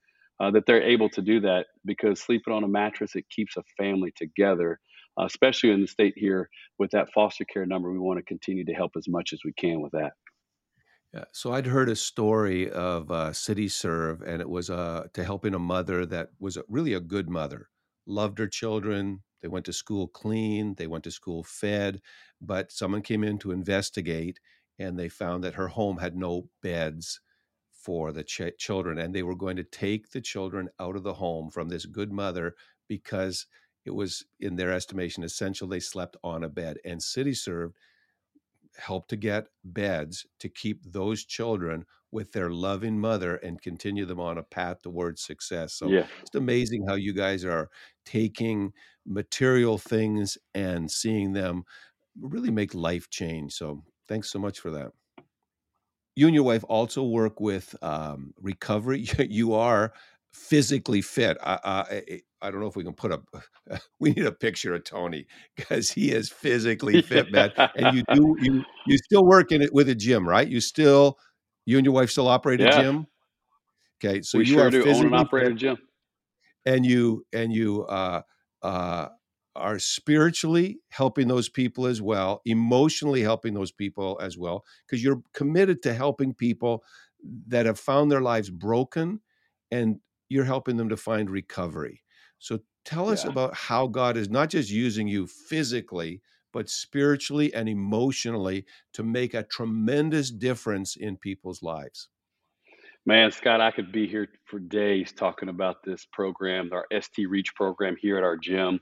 Uh, 0.41 0.53
that 0.53 0.67
they're 0.67 0.83
able 0.83 1.09
to 1.09 1.21
do 1.21 1.41
that 1.41 1.67
because 1.85 2.21
sleeping 2.21 2.55
on 2.55 2.63
a 2.63 2.69
mattress 2.69 3.17
it 3.17 3.29
keeps 3.29 3.57
a 3.57 3.63
family 3.77 4.13
together, 4.17 4.79
uh, 5.21 5.25
especially 5.25 5.71
in 5.71 5.81
the 5.81 5.87
state 5.89 6.15
here 6.17 6.49
with 6.79 6.93
that 6.93 7.09
foster 7.13 7.45
care 7.45 7.67
number. 7.67 7.91
We 7.91 7.99
want 7.99 8.19
to 8.19 8.25
continue 8.25 8.65
to 8.67 8.73
help 8.73 8.93
as 8.97 9.09
much 9.09 9.33
as 9.33 9.41
we 9.45 9.53
can 9.53 9.81
with 9.81 9.93
that. 9.93 10.13
Yeah. 11.15 11.25
So 11.33 11.53
I'd 11.53 11.67
heard 11.67 11.89
a 11.89 11.97
story 11.97 12.71
of 12.71 13.11
uh, 13.11 13.33
City 13.33 13.69
Serve, 13.69 14.21
and 14.23 14.43
it 14.43 14.49
was 14.49 14.69
uh, 14.69 15.07
to 15.15 15.25
helping 15.25 15.55
a 15.55 15.59
mother 15.59 16.05
that 16.07 16.31
was 16.39 16.57
a, 16.57 16.65
really 16.69 16.93
a 16.93 17.01
good 17.01 17.31
mother, 17.31 17.71
loved 18.07 18.39
her 18.39 18.47
children. 18.49 19.23
They 19.41 19.49
went 19.49 19.65
to 19.67 19.73
school 19.73 20.09
clean, 20.09 20.75
they 20.75 20.87
went 20.87 21.05
to 21.05 21.11
school 21.11 21.45
fed, 21.45 22.03
but 22.41 22.73
someone 22.73 23.03
came 23.03 23.25
in 23.25 23.39
to 23.39 23.53
investigate, 23.53 24.39
and 24.79 24.99
they 24.99 25.09
found 25.09 25.45
that 25.45 25.55
her 25.55 25.69
home 25.69 25.99
had 25.99 26.15
no 26.17 26.51
beds 26.63 27.21
for 27.73 28.13
the 28.13 28.25
ch- 28.25 28.57
children, 28.59 28.99
and 28.99 29.15
they 29.15 29.23
were 29.23 29.37
going 29.37 29.57
to 29.57 29.65
take 29.65 30.11
the 30.11 30.21
children 30.21 30.69
out 30.79 30.97
of 30.97 31.05
the 31.05 31.15
home 31.15 31.49
from 31.51 31.69
this 31.69 31.87
good 31.87 32.13
mother 32.13 32.55
because 32.89 33.47
it 33.87 33.93
was, 33.93 34.25
in 34.41 34.57
their 34.57 34.73
estimation, 34.73 35.23
essential 35.25 35.69
they 35.69 35.81
slept 35.81 36.17
on 36.23 36.45
a 36.45 36.49
bed. 36.49 36.79
And 36.85 37.03
City 37.03 37.33
Serve 37.33 37.73
help 38.79 39.09
to 39.09 39.17
get 39.17 39.49
beds 39.65 40.27
to 40.41 40.49
keep 40.49 40.81
those 40.85 41.25
children 41.25 41.85
with 42.11 42.33
their 42.33 42.51
loving 42.51 42.99
mother 42.99 43.37
and 43.37 43.61
continue 43.61 44.07
them 44.07 44.21
on 44.21 44.39
a 44.39 44.43
path 44.43 44.83
towards 44.83 45.23
success. 45.23 45.75
So 45.75 45.89
yeah. 45.89 46.07
it's 46.23 46.35
amazing 46.35 46.87
how 46.87 46.95
you 46.95 47.13
guys 47.13 47.45
are 47.45 47.69
taking 48.07 48.73
material 49.07 49.79
things 49.79 50.39
and 50.55 50.91
seeing 50.91 51.33
them 51.33 51.65
really 52.19 52.51
make 52.51 52.75
life 52.75 53.11
change. 53.11 53.53
So 53.53 53.83
thanks 54.09 54.31
so 54.31 54.39
much 54.39 54.61
for 54.61 54.71
that. 54.71 54.93
You 56.17 56.27
and 56.27 56.35
your 56.35 56.45
wife 56.45 56.65
also 56.69 57.05
work 57.05 57.41
with 57.41 57.77
um, 57.83 58.33
recovery. 58.41 59.07
you 59.19 59.55
are 59.55 59.93
physically 60.39 61.03
fit. 61.03 61.37
I, 61.43 61.59
I, 61.65 62.21
I 62.41 62.51
don't 62.51 62.61
know 62.61 62.67
if 62.67 62.77
we 62.77 62.85
can 62.85 62.95
put 62.95 63.13
a. 63.13 63.21
We 64.01 64.13
need 64.13 64.25
a 64.25 64.33
picture 64.33 64.75
of 64.75 64.85
Tony 64.85 65.27
because 65.55 65.91
he 65.91 66.11
is 66.11 66.31
physically 66.31 67.03
fit, 67.11 67.31
man. 67.31 67.53
And 67.77 67.95
you 67.95 68.03
do 68.15 68.37
you 68.41 68.65
you 68.87 68.97
still 68.97 69.27
work 69.27 69.53
in 69.53 69.61
it 69.61 69.75
with 69.75 69.91
a 69.91 69.95
gym, 69.95 70.27
right? 70.27 70.49
You 70.49 70.61
still 70.61 71.19
you 71.67 71.77
and 71.77 71.85
your 71.85 71.95
wife 71.95 72.11
still 72.11 72.29
operate 72.29 72.61
yeah. 72.61 72.69
a 72.79 72.83
gym. 72.83 73.07
Okay, 74.03 74.23
so 74.23 74.39
we 74.39 74.47
you 74.47 74.55
sure 74.55 74.69
are 74.69 74.71
do 74.71 74.89
own 74.89 75.07
and 75.07 75.15
operate 75.15 75.53
a 75.53 75.55
gym, 75.55 75.77
and 76.65 76.87
you 76.87 77.27
and 77.33 77.53
you 77.53 77.85
uh, 77.85 78.23
uh, 78.63 79.09
are 79.55 79.79
spiritually 79.79 80.79
helping 80.89 81.29
those 81.29 81.51
people 81.51 81.87
as 81.87 82.01
well, 82.01 82.41
emotionally 82.47 83.21
helping 83.21 83.53
those 83.53 83.73
people 83.73 84.19
as 84.23 84.39
well, 84.39 84.65
because 84.87 85.05
you're 85.05 85.21
committed 85.35 85.83
to 85.83 85.93
helping 85.93 86.33
people 86.33 86.83
that 87.49 87.67
have 87.67 87.79
found 87.79 88.11
their 88.11 88.23
lives 88.23 88.49
broken 88.49 89.21
and 89.71 90.01
you're 90.29 90.45
helping 90.45 90.77
them 90.77 90.89
to 90.89 90.97
find 90.97 91.31
recovery. 91.31 92.03
So 92.39 92.61
tell 92.85 93.09
us 93.09 93.25
yeah. 93.25 93.31
about 93.31 93.55
how 93.55 93.87
God 93.87 94.17
is 94.17 94.31
not 94.31 94.51
just 94.51 94.71
using 94.71 95.09
you 95.09 95.27
physically, 95.27 96.23
but 96.53 96.69
spiritually 96.69 97.53
and 97.55 97.69
emotionally 97.69 98.65
to 98.95 99.03
make 99.03 99.35
a 99.35 99.43
tremendous 99.45 100.31
difference 100.31 100.97
in 100.97 101.17
people's 101.17 101.63
lives. 101.63 102.09
Man, 103.07 103.31
Scott, 103.31 103.61
I 103.61 103.71
could 103.71 103.91
be 103.91 104.07
here 104.07 104.29
for 104.45 104.59
days 104.59 105.13
talking 105.13 105.49
about 105.49 105.83
this 105.83 106.07
program, 106.13 106.71
our 106.73 106.87
ST 107.01 107.29
Reach 107.29 107.55
program 107.55 107.97
here 108.01 108.19
at 108.19 108.25
our 108.25 108.37
gym. 108.37 108.81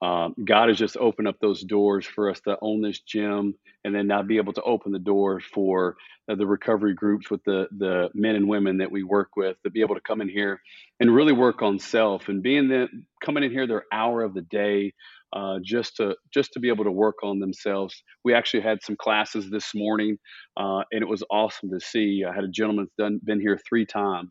Um, 0.00 0.34
God 0.44 0.68
has 0.68 0.78
just 0.78 0.96
opened 0.96 1.28
up 1.28 1.36
those 1.40 1.62
doors 1.62 2.06
for 2.06 2.30
us 2.30 2.40
to 2.42 2.56
own 2.62 2.82
this 2.82 3.00
gym 3.00 3.54
and 3.84 3.94
then 3.94 4.06
now 4.06 4.22
be 4.22 4.36
able 4.36 4.52
to 4.52 4.62
open 4.62 4.92
the 4.92 4.98
doors 4.98 5.44
for 5.52 5.96
uh, 6.30 6.36
the 6.36 6.46
recovery 6.46 6.94
groups 6.94 7.30
with 7.30 7.42
the, 7.44 7.66
the 7.78 8.10
men 8.14 8.36
and 8.36 8.48
women 8.48 8.78
that 8.78 8.92
we 8.92 9.02
work 9.02 9.30
with 9.36 9.56
to 9.64 9.70
be 9.70 9.80
able 9.80 9.96
to 9.96 10.00
come 10.02 10.20
in 10.20 10.28
here 10.28 10.60
and 11.00 11.14
really 11.14 11.32
work 11.32 11.62
on 11.62 11.78
self 11.78 12.28
and 12.28 12.42
being 12.42 12.68
the, 12.68 12.86
coming 13.24 13.42
in 13.42 13.50
here 13.50 13.66
their 13.66 13.84
hour 13.92 14.22
of 14.22 14.34
the 14.34 14.42
day 14.42 14.92
uh, 15.32 15.58
just 15.62 15.96
to 15.96 16.16
just 16.32 16.52
to 16.52 16.60
be 16.60 16.68
able 16.68 16.84
to 16.84 16.90
work 16.90 17.16
on 17.22 17.38
themselves. 17.38 18.02
We 18.24 18.34
actually 18.34 18.62
had 18.62 18.82
some 18.82 18.96
classes 18.96 19.50
this 19.50 19.74
morning, 19.74 20.18
uh, 20.56 20.82
and 20.92 21.02
it 21.02 21.08
was 21.08 21.22
awesome 21.30 21.70
to 21.70 21.80
see. 21.80 22.24
I 22.28 22.34
had 22.34 22.44
a 22.44 22.48
gentleman 22.48 22.86
that's 22.86 22.96
done 22.96 23.20
been 23.24 23.40
here 23.40 23.58
three 23.68 23.84
times, 23.86 24.30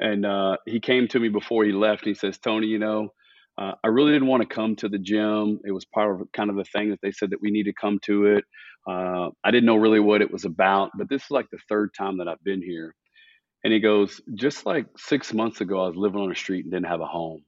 and 0.00 0.26
uh, 0.26 0.56
he 0.66 0.80
came 0.80 1.08
to 1.08 1.20
me 1.20 1.28
before 1.28 1.64
he 1.64 1.72
left. 1.72 2.02
And 2.02 2.08
he 2.08 2.14
says, 2.14 2.38
"Tony, 2.38 2.66
you 2.66 2.78
know, 2.78 3.10
uh, 3.60 3.72
I 3.84 3.88
really 3.88 4.12
didn't 4.12 4.28
want 4.28 4.42
to 4.42 4.54
come 4.54 4.74
to 4.76 4.88
the 4.88 4.98
gym. 4.98 5.60
It 5.64 5.72
was 5.72 5.84
part 5.84 6.20
of 6.20 6.32
kind 6.32 6.48
of 6.48 6.56
the 6.56 6.64
thing 6.64 6.90
that 6.90 7.00
they 7.02 7.12
said 7.12 7.30
that 7.30 7.42
we 7.42 7.50
need 7.50 7.64
to 7.64 7.74
come 7.78 7.98
to 8.04 8.26
it. 8.26 8.44
Uh, 8.88 9.28
I 9.44 9.50
didn't 9.50 9.66
know 9.66 9.76
really 9.76 10.00
what 10.00 10.22
it 10.22 10.32
was 10.32 10.46
about, 10.46 10.90
but 10.96 11.10
this 11.10 11.24
is 11.24 11.30
like 11.30 11.46
the 11.52 11.58
third 11.68 11.90
time 11.96 12.18
that 12.18 12.28
I've 12.28 12.42
been 12.42 12.62
here. 12.62 12.94
And 13.62 13.72
he 13.72 13.80
goes, 13.80 14.22
just 14.34 14.64
like 14.64 14.86
six 14.96 15.34
months 15.34 15.60
ago, 15.60 15.84
I 15.84 15.88
was 15.88 15.96
living 15.96 16.20
on 16.22 16.30
the 16.30 16.34
street 16.34 16.64
and 16.64 16.72
didn't 16.72 16.86
have 16.86 17.02
a 17.02 17.06
home. 17.06 17.44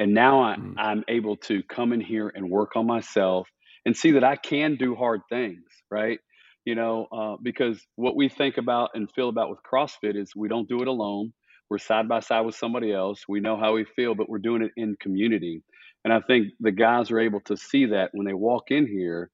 And 0.00 0.12
now 0.12 0.42
I, 0.42 0.56
mm. 0.56 0.74
I'm 0.76 1.04
able 1.06 1.36
to 1.36 1.62
come 1.62 1.92
in 1.92 2.00
here 2.00 2.30
and 2.34 2.50
work 2.50 2.74
on 2.74 2.86
myself 2.86 3.48
and 3.84 3.96
see 3.96 4.12
that 4.12 4.24
I 4.24 4.34
can 4.34 4.74
do 4.74 4.96
hard 4.96 5.20
things, 5.30 5.62
right? 5.92 6.18
You 6.64 6.74
know, 6.74 7.06
uh, 7.12 7.36
because 7.40 7.80
what 7.94 8.16
we 8.16 8.28
think 8.28 8.58
about 8.58 8.90
and 8.94 9.08
feel 9.12 9.28
about 9.28 9.48
with 9.50 9.60
CrossFit 9.62 10.16
is 10.16 10.32
we 10.34 10.48
don't 10.48 10.68
do 10.68 10.82
it 10.82 10.88
alone 10.88 11.32
we're 11.68 11.78
side 11.78 12.08
by 12.08 12.20
side 12.20 12.42
with 12.42 12.54
somebody 12.54 12.92
else. 12.92 13.24
We 13.28 13.40
know 13.40 13.58
how 13.58 13.74
we 13.74 13.84
feel, 13.84 14.14
but 14.14 14.28
we're 14.28 14.38
doing 14.38 14.62
it 14.62 14.72
in 14.76 14.96
community. 15.00 15.62
And 16.04 16.12
I 16.12 16.20
think 16.20 16.52
the 16.60 16.70
guys 16.70 17.10
are 17.10 17.18
able 17.18 17.40
to 17.46 17.56
see 17.56 17.86
that 17.86 18.10
when 18.12 18.26
they 18.26 18.34
walk 18.34 18.70
in 18.70 18.86
here. 18.86 19.30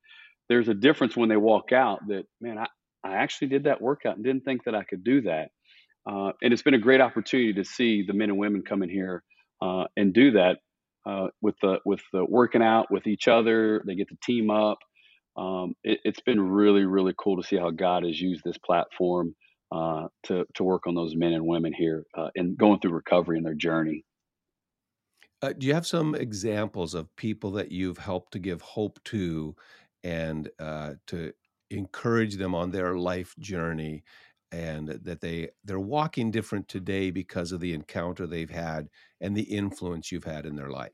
There's 0.48 0.68
a 0.68 0.74
difference 0.74 1.16
when 1.16 1.28
they 1.28 1.36
walk 1.36 1.72
out 1.72 2.00
that, 2.08 2.24
man, 2.40 2.58
I, 2.58 2.66
I 3.04 3.14
actually 3.14 3.48
did 3.48 3.64
that 3.64 3.80
workout 3.80 4.16
and 4.16 4.24
didn't 4.24 4.44
think 4.44 4.64
that 4.64 4.74
I 4.74 4.84
could 4.84 5.04
do 5.04 5.22
that. 5.22 5.50
Uh, 6.06 6.32
and 6.42 6.52
it's 6.52 6.62
been 6.62 6.74
a 6.74 6.78
great 6.78 7.00
opportunity 7.00 7.52
to 7.54 7.64
see 7.64 8.02
the 8.02 8.12
men 8.12 8.30
and 8.30 8.38
women 8.38 8.62
come 8.62 8.82
in 8.82 8.88
here 8.88 9.22
uh, 9.60 9.84
and 9.96 10.12
do 10.12 10.32
that 10.32 10.58
uh, 11.06 11.28
with 11.40 11.54
the 11.62 11.78
with 11.84 12.00
the 12.12 12.24
working 12.24 12.62
out 12.62 12.90
with 12.90 13.06
each 13.06 13.28
other. 13.28 13.82
They 13.86 13.94
get 13.94 14.08
to 14.08 14.16
team 14.22 14.50
up. 14.50 14.78
Um, 15.36 15.74
it, 15.84 16.00
has 16.04 16.20
been 16.26 16.40
really 16.40 16.84
really 16.84 17.14
cool 17.16 17.40
to 17.40 17.46
see 17.46 17.56
how 17.56 17.70
God 17.70 18.04
has 18.04 18.20
used 18.20 18.42
this 18.44 18.58
platform 18.58 19.34
uh, 19.72 20.08
to 20.24 20.44
to 20.54 20.64
work 20.64 20.86
on 20.86 20.94
those 20.94 21.16
men 21.16 21.32
and 21.32 21.46
women 21.46 21.72
here 21.72 22.04
uh, 22.14 22.28
and 22.36 22.56
going 22.58 22.78
through 22.80 22.92
recovery 22.92 23.38
in 23.38 23.44
their 23.44 23.54
journey. 23.54 24.04
Uh, 25.40 25.52
do 25.56 25.66
you 25.66 25.74
have 25.74 25.86
some 25.86 26.14
examples 26.14 26.94
of 26.94 27.14
people 27.16 27.50
that 27.52 27.72
you've 27.72 27.98
helped 27.98 28.32
to 28.32 28.38
give 28.38 28.60
hope 28.60 29.02
to, 29.02 29.56
and 30.04 30.50
uh, 30.60 30.92
to 31.06 31.32
encourage 31.70 32.36
them 32.36 32.54
on 32.54 32.70
their 32.70 32.96
life 32.96 33.34
journey, 33.38 34.04
and 34.52 34.88
that 34.88 35.20
they 35.20 35.48
they're 35.64 35.80
walking 35.80 36.30
different 36.30 36.68
today 36.68 37.10
because 37.10 37.50
of 37.50 37.60
the 37.60 37.72
encounter 37.72 38.26
they've 38.26 38.50
had 38.50 38.88
and 39.20 39.36
the 39.36 39.42
influence 39.42 40.12
you've 40.12 40.24
had 40.24 40.44
in 40.46 40.54
their 40.54 40.70
life? 40.70 40.92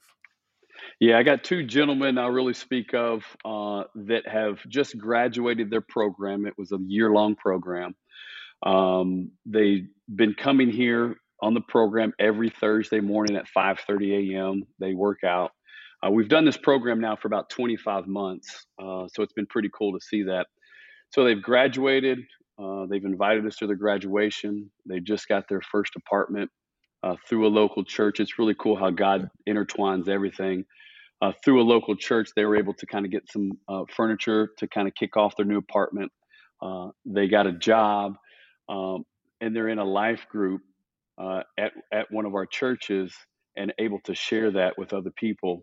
Yeah, 1.01 1.19
I 1.19 1.25
got 1.25 1.43
two 1.43 1.65
gentlemen 1.65 2.19
I'll 2.19 2.31
really 2.31 2.55
speak 2.55 2.95
of 2.95 3.25
uh, 3.45 3.85
that 4.07 4.29
have 4.29 4.59
just 4.69 4.97
graduated 4.97 5.71
their 5.71 5.81
program. 5.81 6.47
It 6.47 6.55
was 6.57 6.71
a 6.71 6.79
year 6.87 7.11
long 7.11 7.35
program. 7.35 7.97
Um, 8.65 9.33
they've 9.47 9.89
been 10.15 10.35
coming 10.35 10.71
here 10.71 11.17
on 11.41 11.55
the 11.55 11.61
program 11.61 12.13
every 12.19 12.51
Thursday 12.51 13.01
morning 13.01 13.37
at 13.37 13.47
5:30 13.47 14.35
a.m. 14.35 14.65
They 14.79 14.95
work 14.95 15.25
out. 15.25 15.53
Uh, 16.05 16.11
we've 16.11 16.29
done 16.29 16.45
this 16.45 16.57
program 16.57 17.01
now 17.01 17.17
for 17.17 17.27
about 17.27 17.51
25 17.51 18.07
months, 18.07 18.67
uh, 18.81 19.09
so 19.09 19.23
it's 19.23 19.33
been 19.33 19.47
pretty 19.47 19.71
cool 19.77 19.93
to 19.93 20.05
see 20.05 20.25
that. 20.25 20.47
So 21.11 21.25
they've 21.25 21.43
graduated. 21.43 22.21
Uh, 22.59 22.87
they've 22.87 23.05
invited 23.05 23.47
us 23.47 23.57
to 23.57 23.67
their 23.67 23.77
graduation. 23.77 24.71
They 24.87 25.01
just 25.01 25.29
got 25.29 25.49
their 25.49 25.61
first 25.61 25.95
apartment 25.97 26.51
uh, 27.03 27.17
through 27.29 27.47
a 27.47 27.51
local 27.51 27.85
church. 27.85 28.21
It's 28.21 28.39
really 28.39 28.55
cool 28.59 28.77
how 28.77 28.91
God 28.91 29.31
intertwines 29.49 30.09
everything. 30.09 30.65
Uh, 31.21 31.33
through 31.45 31.61
a 31.61 31.65
local 31.65 31.97
church, 31.97 32.31
they 32.37 32.45
were 32.45 32.57
able 32.57 32.75
to 32.75 32.87
kind 32.87 33.05
of 33.05 33.11
get 33.13 33.31
some 33.31 33.53
uh, 33.69 33.83
furniture 33.91 34.51
to 34.59 34.69
kind 34.69 34.87
of 34.87 34.95
kick 34.95 35.17
off 35.17 35.37
their 35.37 35.47
new 35.47 35.59
apartment. 35.59 36.13
they 37.07 37.29
got 37.29 37.47
a 37.47 37.53
job 37.53 38.17
um, 38.69 39.05
and 39.41 39.55
they're 39.55 39.69
in 39.69 39.79
a 39.79 39.85
life 39.85 40.27
group 40.29 40.63
uh, 41.19 41.43
at 41.59 41.73
at 41.93 42.07
one 42.11 42.27
of 42.27 42.35
our 42.35 42.47
churches 42.47 43.15
and 43.57 43.73
able 43.79 44.01
to 44.05 44.15
share 44.15 44.53
that 44.53 44.79
with 44.79 44.93
other 44.93 45.11
people. 45.11 45.63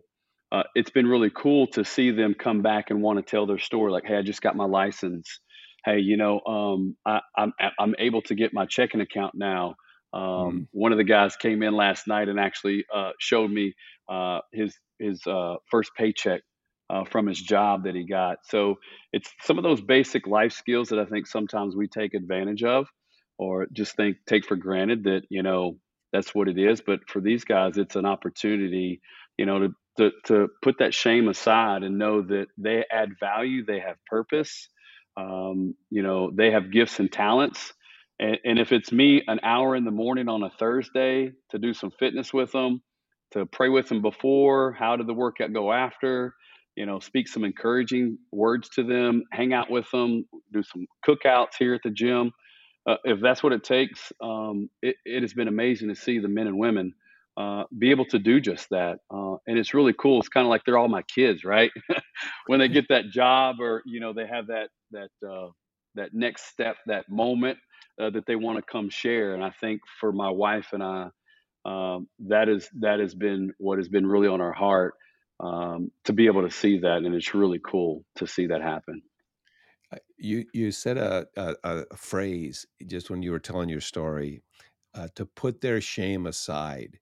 Uh, 0.52 0.62
it's 0.74 0.90
been 0.90 1.06
really 1.06 1.30
cool 1.34 1.66
to 1.66 1.84
see 1.84 2.10
them 2.10 2.34
come 2.34 2.62
back 2.62 2.90
and 2.90 3.02
want 3.02 3.18
to 3.18 3.28
tell 3.28 3.46
their 3.46 3.58
story. 3.58 3.90
Like, 3.90 4.06
hey, 4.06 4.16
I 4.16 4.22
just 4.22 4.42
got 4.42 4.54
my 4.54 4.66
license. 4.66 5.40
Hey, 5.84 6.00
you 6.00 6.16
know, 6.16 6.40
um, 6.40 6.96
I, 7.04 7.20
am 7.36 7.52
I'm, 7.58 7.72
I'm 7.78 7.94
able 7.98 8.22
to 8.22 8.34
get 8.34 8.52
my 8.52 8.66
checking 8.66 9.00
account 9.00 9.34
now. 9.34 9.74
Um, 10.12 10.22
mm. 10.22 10.66
One 10.72 10.92
of 10.92 10.98
the 10.98 11.04
guys 11.04 11.36
came 11.36 11.62
in 11.62 11.74
last 11.74 12.06
night 12.06 12.28
and 12.28 12.38
actually 12.38 12.84
uh, 12.94 13.10
showed 13.18 13.50
me 13.50 13.74
uh, 14.08 14.40
his 14.52 14.76
his 14.98 15.20
uh, 15.26 15.56
first 15.70 15.90
paycheck 15.96 16.42
uh, 16.90 17.04
from 17.04 17.26
his 17.26 17.40
job 17.40 17.84
that 17.84 17.94
he 17.94 18.04
got. 18.04 18.38
So 18.44 18.76
it's 19.12 19.30
some 19.42 19.58
of 19.58 19.64
those 19.64 19.80
basic 19.80 20.26
life 20.26 20.52
skills 20.52 20.88
that 20.90 20.98
I 20.98 21.04
think 21.04 21.26
sometimes 21.26 21.74
we 21.76 21.88
take 21.88 22.14
advantage 22.14 22.62
of 22.64 22.88
or 23.38 23.66
just 23.72 23.96
think 23.96 24.18
take 24.26 24.44
for 24.46 24.56
granted 24.56 25.04
that 25.04 25.22
you 25.28 25.42
know 25.42 25.76
that's 26.12 26.34
what 26.34 26.48
it 26.48 26.58
is 26.58 26.80
but 26.80 27.00
for 27.08 27.20
these 27.20 27.44
guys 27.44 27.76
it's 27.76 27.96
an 27.96 28.06
opportunity 28.06 29.00
you 29.38 29.46
know 29.46 29.60
to 29.60 29.68
to, 29.98 30.10
to 30.24 30.48
put 30.60 30.78
that 30.78 30.92
shame 30.92 31.28
aside 31.28 31.82
and 31.82 31.98
know 31.98 32.20
that 32.20 32.46
they 32.58 32.84
add 32.90 33.18
value 33.18 33.64
they 33.64 33.80
have 33.80 33.96
purpose 34.06 34.68
um, 35.16 35.74
you 35.90 36.02
know 36.02 36.30
they 36.34 36.50
have 36.50 36.72
gifts 36.72 37.00
and 37.00 37.10
talents 37.10 37.72
and, 38.18 38.38
and 38.44 38.58
if 38.58 38.72
it's 38.72 38.92
me 38.92 39.22
an 39.26 39.40
hour 39.42 39.74
in 39.74 39.84
the 39.84 39.90
morning 39.90 40.28
on 40.28 40.42
a 40.42 40.50
thursday 40.50 41.32
to 41.50 41.58
do 41.58 41.72
some 41.72 41.90
fitness 41.90 42.32
with 42.32 42.52
them 42.52 42.82
to 43.32 43.46
pray 43.46 43.68
with 43.68 43.88
them 43.88 44.02
before 44.02 44.72
how 44.72 44.96
did 44.96 45.06
the 45.06 45.14
workout 45.14 45.52
go 45.52 45.72
after 45.72 46.34
you 46.76 46.86
know 46.86 47.00
speak 47.00 47.28
some 47.28 47.44
encouraging 47.44 48.18
words 48.32 48.68
to 48.68 48.82
them 48.82 49.24
hang 49.32 49.52
out 49.52 49.70
with 49.70 49.90
them 49.90 50.24
do 50.52 50.62
some 50.62 50.86
cookouts 51.06 51.54
here 51.58 51.74
at 51.74 51.80
the 51.82 51.90
gym 51.90 52.32
uh, 52.86 52.96
if 53.04 53.20
that's 53.20 53.42
what 53.42 53.52
it 53.52 53.64
takes, 53.64 54.12
um, 54.22 54.70
it, 54.80 54.96
it, 55.04 55.22
has 55.22 55.34
been 55.34 55.48
amazing 55.48 55.88
to 55.88 55.96
see 55.96 56.20
the 56.20 56.28
men 56.28 56.46
and 56.46 56.56
women 56.56 56.94
uh, 57.36 57.64
be 57.76 57.90
able 57.90 58.04
to 58.04 58.18
do 58.18 58.40
just 58.40 58.70
that. 58.70 58.98
Uh, 59.12 59.34
and 59.46 59.58
it's 59.58 59.74
really 59.74 59.92
cool. 59.92 60.20
It's 60.20 60.28
kind 60.28 60.46
of 60.46 60.50
like 60.50 60.62
they're 60.64 60.78
all 60.78 60.88
my 60.88 61.02
kids, 61.02 61.44
right? 61.44 61.72
when 62.46 62.60
they 62.60 62.68
get 62.68 62.86
that 62.88 63.10
job 63.10 63.56
or, 63.60 63.82
you 63.86 63.98
know, 63.98 64.12
they 64.12 64.26
have 64.26 64.46
that, 64.46 64.68
that, 64.92 65.10
uh, 65.28 65.48
that 65.96 66.10
next 66.12 66.46
step, 66.46 66.76
that 66.86 67.08
moment 67.08 67.58
uh, 68.00 68.10
that 68.10 68.24
they 68.26 68.36
want 68.36 68.58
to 68.58 68.62
come 68.62 68.88
share. 68.88 69.34
And 69.34 69.42
I 69.42 69.50
think 69.60 69.80
for 69.98 70.12
my 70.12 70.30
wife 70.30 70.68
and 70.72 70.82
I, 70.82 71.08
um, 71.64 72.06
that 72.28 72.48
is, 72.48 72.70
that 72.80 73.00
has 73.00 73.16
been 73.16 73.52
what 73.58 73.78
has 73.78 73.88
been 73.88 74.06
really 74.06 74.28
on 74.28 74.40
our 74.40 74.52
heart 74.52 74.94
um, 75.40 75.90
to 76.04 76.12
be 76.12 76.26
able 76.26 76.42
to 76.42 76.50
see 76.50 76.78
that. 76.80 76.98
And 77.04 77.14
it's 77.14 77.34
really 77.34 77.60
cool 77.64 78.04
to 78.16 78.26
see 78.26 78.46
that 78.48 78.62
happen. 78.62 79.02
You 80.18 80.46
you 80.52 80.72
said 80.72 80.98
a, 80.98 81.26
a, 81.36 81.84
a 81.90 81.96
phrase 81.96 82.66
just 82.86 83.08
when 83.08 83.22
you 83.22 83.30
were 83.30 83.38
telling 83.38 83.68
your 83.68 83.80
story 83.80 84.42
uh, 84.94 85.08
to 85.14 85.26
put 85.26 85.60
their 85.60 85.80
shame 85.80 86.26
aside, 86.26 86.98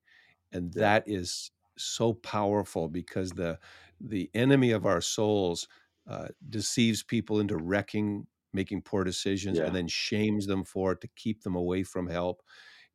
and 0.51 0.73
that 0.73 1.03
is 1.07 1.51
so 1.77 2.13
powerful 2.13 2.89
because 2.89 3.33
the 3.33 3.59
the 3.99 4.29
enemy 4.35 4.71
of 4.71 4.85
our 4.85 5.01
souls 5.01 5.67
uh, 6.07 6.27
deceives 6.47 7.01
people 7.03 7.39
into 7.39 7.57
wrecking, 7.57 8.27
making 8.53 8.83
poor 8.83 9.03
decisions, 9.03 9.59
and 9.59 9.75
then 9.75 9.87
shames 9.87 10.45
them 10.45 10.63
for 10.63 10.91
it 10.93 11.01
to 11.01 11.07
keep 11.15 11.41
them 11.43 11.55
away 11.55 11.83
from 11.83 12.07
help. 12.07 12.43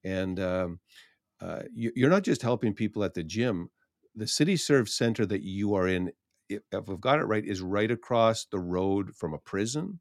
And 0.05 0.39
um, 0.41 0.81
uh, 1.41 1.63
you, 1.73 1.93
you're 1.97 2.11
not 2.11 2.25
just 2.25 2.43
helping 2.43 2.75
people 2.75 3.05
at 3.05 3.15
the 3.15 3.25
gym. 3.25 3.71
The 4.15 4.27
City 4.27 4.57
Serve 4.57 4.89
Center 4.89 5.25
that 5.27 5.43
you 5.43 5.75
are 5.75 5.87
in 5.89 6.13
if 6.49 6.63
I've 6.73 7.01
got 7.01 7.21
it 7.21 7.25
right, 7.25 7.45
is 7.45 7.61
right 7.63 7.91
across 7.91 8.45
the 8.47 8.59
road 8.59 9.15
from 9.15 9.35
a 9.35 9.39
prison. 9.39 10.01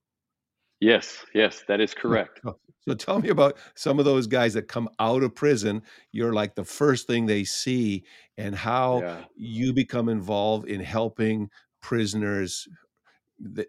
Yes, 0.80 1.26
yes, 1.36 1.64
that 1.68 1.80
is 1.82 1.94
correct. 1.94 2.42
So 2.88 2.96
tell 2.96 3.20
me 3.20 3.30
about 3.30 3.58
some 3.76 4.00
of 4.00 4.06
those 4.06 4.26
guys 4.26 4.54
that 4.54 4.68
come 4.70 4.90
out 5.00 5.22
of 5.22 5.36
prison. 5.36 5.84
You're 6.12 6.34
like 6.34 6.56
the 6.56 6.64
first 6.64 7.06
thing 7.06 7.26
they 7.26 7.44
see, 7.44 8.06
and 8.38 8.56
how 8.56 9.02
Yeah. 9.02 9.26
you 9.36 9.74
become 9.74 10.10
involved 10.10 10.68
in 10.68 10.80
helping 10.82 11.50
prisoners. 11.82 12.68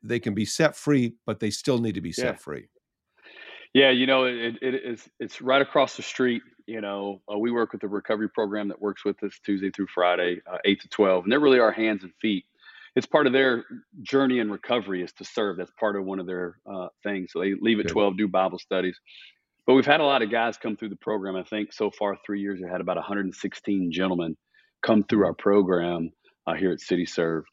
They 0.03 0.21
can 0.21 0.35
be 0.35 0.45
set 0.47 0.77
free, 0.77 1.17
but 1.27 1.41
they 1.41 1.51
still 1.51 1.79
need 1.81 1.97
to 1.97 2.01
be 2.01 2.13
Yeah. 2.17 2.35
set 2.35 2.41
free. 2.41 2.69
Yeah, 3.75 3.91
you 3.91 4.07
know, 4.07 4.25
it, 4.25 4.57
it 4.63 4.75
is 4.75 5.09
it's 5.21 5.41
right 5.41 5.63
across 5.63 5.97
the 5.97 6.03
street. 6.03 6.43
You 6.71 6.81
know, 6.81 7.21
uh, 7.33 7.39
we 7.39 7.51
work 7.51 7.73
with 7.73 7.81
the 7.81 7.89
recovery 7.89 8.29
program 8.29 8.69
that 8.69 8.81
works 8.81 9.05
with 9.05 9.23
us 9.23 9.39
Tuesday 9.45 9.71
through 9.71 9.89
Friday, 9.95 10.41
uh, 10.51 10.59
eight 10.65 10.81
to 10.83 10.89
twelve, 10.89 11.25
and 11.25 11.33
they're 11.33 11.41
really 11.41 11.59
our 11.59 11.73
hands 11.73 12.03
and 12.05 12.13
feet 12.21 12.45
it's 12.97 13.07
part 13.07 13.27
of 13.27 13.33
their 13.33 13.65
journey 14.03 14.41
and 14.41 14.51
recovery 14.51 15.03
is 15.03 15.13
to 15.15 15.25
serve. 15.25 15.57
That's 15.57 15.71
part 15.79 15.97
of 15.97 16.05
one 16.05 16.19
of 16.19 16.27
their 16.27 16.59
uh, 16.71 16.89
things. 17.03 17.33
So 17.33 17.41
they 17.41 17.55
leave 17.55 17.81
at 17.81 17.89
12, 17.89 18.17
do 18.17 18.29
Bible 18.29 18.59
studies. 18.59 18.99
but 19.67 19.75
we've 19.75 19.87
had 19.87 20.01
a 20.01 20.05
lot 20.05 20.23
of 20.23 20.31
guys 20.31 20.57
come 20.57 20.77
through 20.77 20.89
the 20.89 20.97
program. 20.97 21.37
I 21.37 21.45
think 21.45 21.73
so 21.73 21.91
far, 21.91 22.17
three 22.27 22.41
years, 22.41 22.59
we've 22.61 22.71
had 22.71 22.81
about 22.81 22.97
116 22.97 23.93
gentlemen 23.93 24.37
come 24.83 25.05
through 25.05 25.27
our 25.27 25.35
program 25.35 26.11
uh, 26.47 26.55
here 26.55 26.73
at 26.73 26.81
City 26.81 27.07
Serve. 27.07 27.45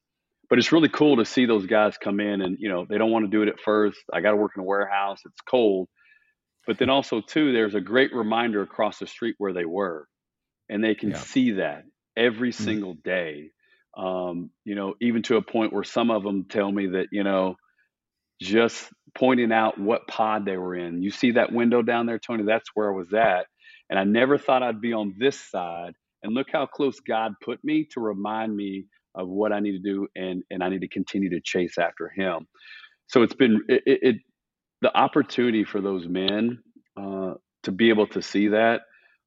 But 0.50 0.60
it's 0.60 0.72
really 0.72 0.90
cool 0.90 1.18
to 1.18 1.26
see 1.26 1.46
those 1.46 1.66
guys 1.66 1.98
come 1.98 2.20
in 2.20 2.42
and, 2.42 2.58
you 2.60 2.70
know, 2.70 2.86
they 2.90 2.98
don't 2.98 3.12
want 3.12 3.26
to 3.26 3.32
do 3.32 3.44
it 3.44 3.50
at 3.50 3.60
first. 3.60 4.00
I 4.14 4.22
got 4.22 4.32
to 4.32 4.38
work 4.38 4.54
in 4.56 4.62
a 4.62 4.66
warehouse, 4.66 5.20
it's 5.26 5.42
cold. 5.42 5.90
But 6.68 6.78
then 6.78 6.90
also, 6.90 7.22
too, 7.22 7.54
there's 7.54 7.76
a 7.76 7.82
great 7.82 8.14
reminder 8.14 8.62
across 8.62 9.00
the 9.00 9.08
street 9.08 9.36
where 9.38 9.54
they 9.54 9.66
were. 9.66 10.08
And 10.70 10.84
they 10.84 10.96
can 10.96 11.12
yeah. 11.12 11.18
see 11.18 11.52
that 11.52 11.86
every 12.16 12.52
mm-hmm. 12.52 12.64
single 12.64 12.94
day. 12.94 13.52
Um, 13.98 14.52
you 14.66 14.76
know, 14.76 14.94
even 15.02 15.24
to 15.24 15.38
a 15.38 15.42
point 15.42 15.74
where 15.74 15.86
some 15.86 16.12
of 16.12 16.24
them 16.24 16.46
tell 16.50 16.72
me 16.72 16.88
that, 16.88 17.08
you 17.12 17.24
know, 17.24 17.56
just 18.40 18.88
pointing 19.18 19.52
out 19.52 19.80
what 19.80 20.08
pod 20.08 20.46
they 20.46 20.58
were 20.58 20.76
in. 20.76 21.02
You 21.02 21.10
see 21.10 21.32
that 21.32 21.52
window 21.52 21.82
down 21.82 22.06
there, 22.06 22.20
Tony? 22.20 22.44
That's 22.44 22.70
where 22.76 22.92
I 22.92 22.96
was 22.96 23.14
at. 23.14 23.48
And 23.90 23.98
I 23.98 24.04
never 24.04 24.38
thought 24.38 24.62
I'd 24.62 24.82
be 24.82 24.94
on 24.94 25.16
this 25.18 25.40
side. 25.40 25.94
And 26.22 26.36
look 26.36 26.48
how 26.52 26.66
close 26.66 27.00
God 27.00 27.34
put 27.44 27.64
me 27.64 27.88
to 27.94 28.02
remind 28.02 28.56
me 28.56 28.86
of 29.16 29.28
what 29.28 29.52
I 29.52 29.60
need 29.60 29.72
to 29.72 29.80
do, 29.80 30.08
and 30.16 30.44
and 30.52 30.64
I 30.64 30.70
need 30.70 30.82
to 30.82 30.88
continue 30.88 31.30
to 31.32 31.42
chase 31.42 31.78
after 31.78 32.10
Him. 32.10 32.48
So 33.08 33.24
it's 33.24 33.34
been 33.34 33.62
it, 33.68 33.82
it 33.86 34.16
the 34.82 34.96
opportunity 34.96 35.64
for 35.64 35.82
those 35.82 36.08
men 36.08 36.60
uh, 36.98 37.34
to 37.64 37.72
be 37.72 37.90
able 37.90 38.08
to 38.08 38.22
see 38.22 38.50
that. 38.50 38.82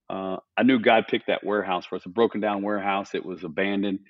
Uh, 0.09 0.37
I 0.57 0.63
knew 0.65 0.81
God 0.81 1.05
picked 1.09 1.29
that 1.29 1.45
warehouse 1.45 1.87
for 1.87 1.97
us, 1.97 2.07
a 2.07 2.09
broken 2.11 2.41
down 2.41 2.63
warehouse. 2.63 3.15
It 3.15 3.25
was 3.25 3.45
abandoned. 3.45 4.01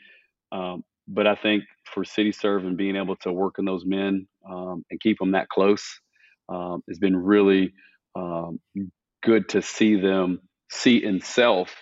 Um, 0.53 0.85
but 1.09 1.27
I 1.27 1.35
think 1.35 1.65
for 1.85 2.05
City 2.05 2.33
Serve 2.33 2.65
and 2.65 2.77
being 2.77 2.97
able 2.97 3.17
to 3.17 3.33
work 3.33 3.57
in 3.59 3.65
those 3.65 3.85
men 3.85 4.27
um, 4.49 4.85
and 4.91 5.01
keep 5.01 5.19
them 5.19 5.33
that 5.33 5.49
close 5.49 5.85
um, 6.49 6.83
has 6.89 6.99
been 6.99 7.17
really 7.17 7.73
um, 8.17 8.61
good 9.23 9.49
to 9.51 9.63
see 9.63 9.97
them 10.01 10.41
see 10.71 11.05
in 11.05 11.21
self 11.21 11.75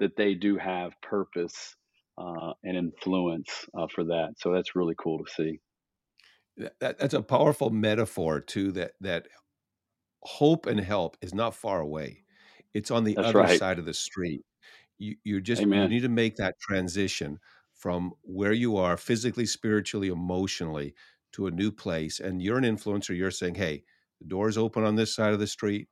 that 0.00 0.16
they 0.16 0.34
do 0.34 0.56
have 0.56 0.92
purpose 1.02 1.76
uh, 2.18 2.52
and 2.64 2.76
influence 2.76 3.50
uh, 3.78 3.86
for 3.94 4.04
that. 4.04 4.34
So 4.38 4.52
that's 4.52 4.74
really 4.74 4.94
cool 4.98 5.24
to 5.24 5.30
see. 5.30 5.60
That, 6.56 6.98
that's 6.98 7.14
a 7.14 7.22
powerful 7.22 7.70
metaphor 7.70 8.40
too. 8.40 8.72
That 8.72 8.92
that 9.00 9.28
hope 10.22 10.66
and 10.66 10.80
help 10.80 11.16
is 11.22 11.34
not 11.34 11.54
far 11.54 11.80
away; 11.80 12.24
it's 12.74 12.90
on 12.90 13.04
the 13.04 13.16
that's 13.16 13.28
other 13.28 13.34
right. 13.34 13.48
side 13.48 13.78
of 13.78 13.86
the 13.86 13.94
street. 13.94 14.44
You 14.98 15.16
you 15.24 15.40
just 15.40 15.62
Amen. 15.62 15.82
you 15.82 15.88
need 15.88 16.02
to 16.02 16.08
make 16.10 16.36
that 16.36 16.56
transition 16.60 17.40
from 17.74 18.12
where 18.22 18.52
you 18.52 18.76
are 18.76 18.96
physically, 18.96 19.46
spiritually, 19.46 20.08
emotionally 20.08 20.94
to 21.32 21.46
a 21.46 21.50
new 21.50 21.72
place. 21.72 22.20
And 22.20 22.42
you're 22.42 22.58
an 22.58 22.64
influencer. 22.64 23.16
You're 23.16 23.30
saying, 23.32 23.56
"Hey, 23.56 23.84
the 24.20 24.26
door's 24.26 24.58
open 24.58 24.84
on 24.84 24.96
this 24.96 25.14
side 25.14 25.34
of 25.34 25.40
the 25.40 25.46
street. 25.46 25.88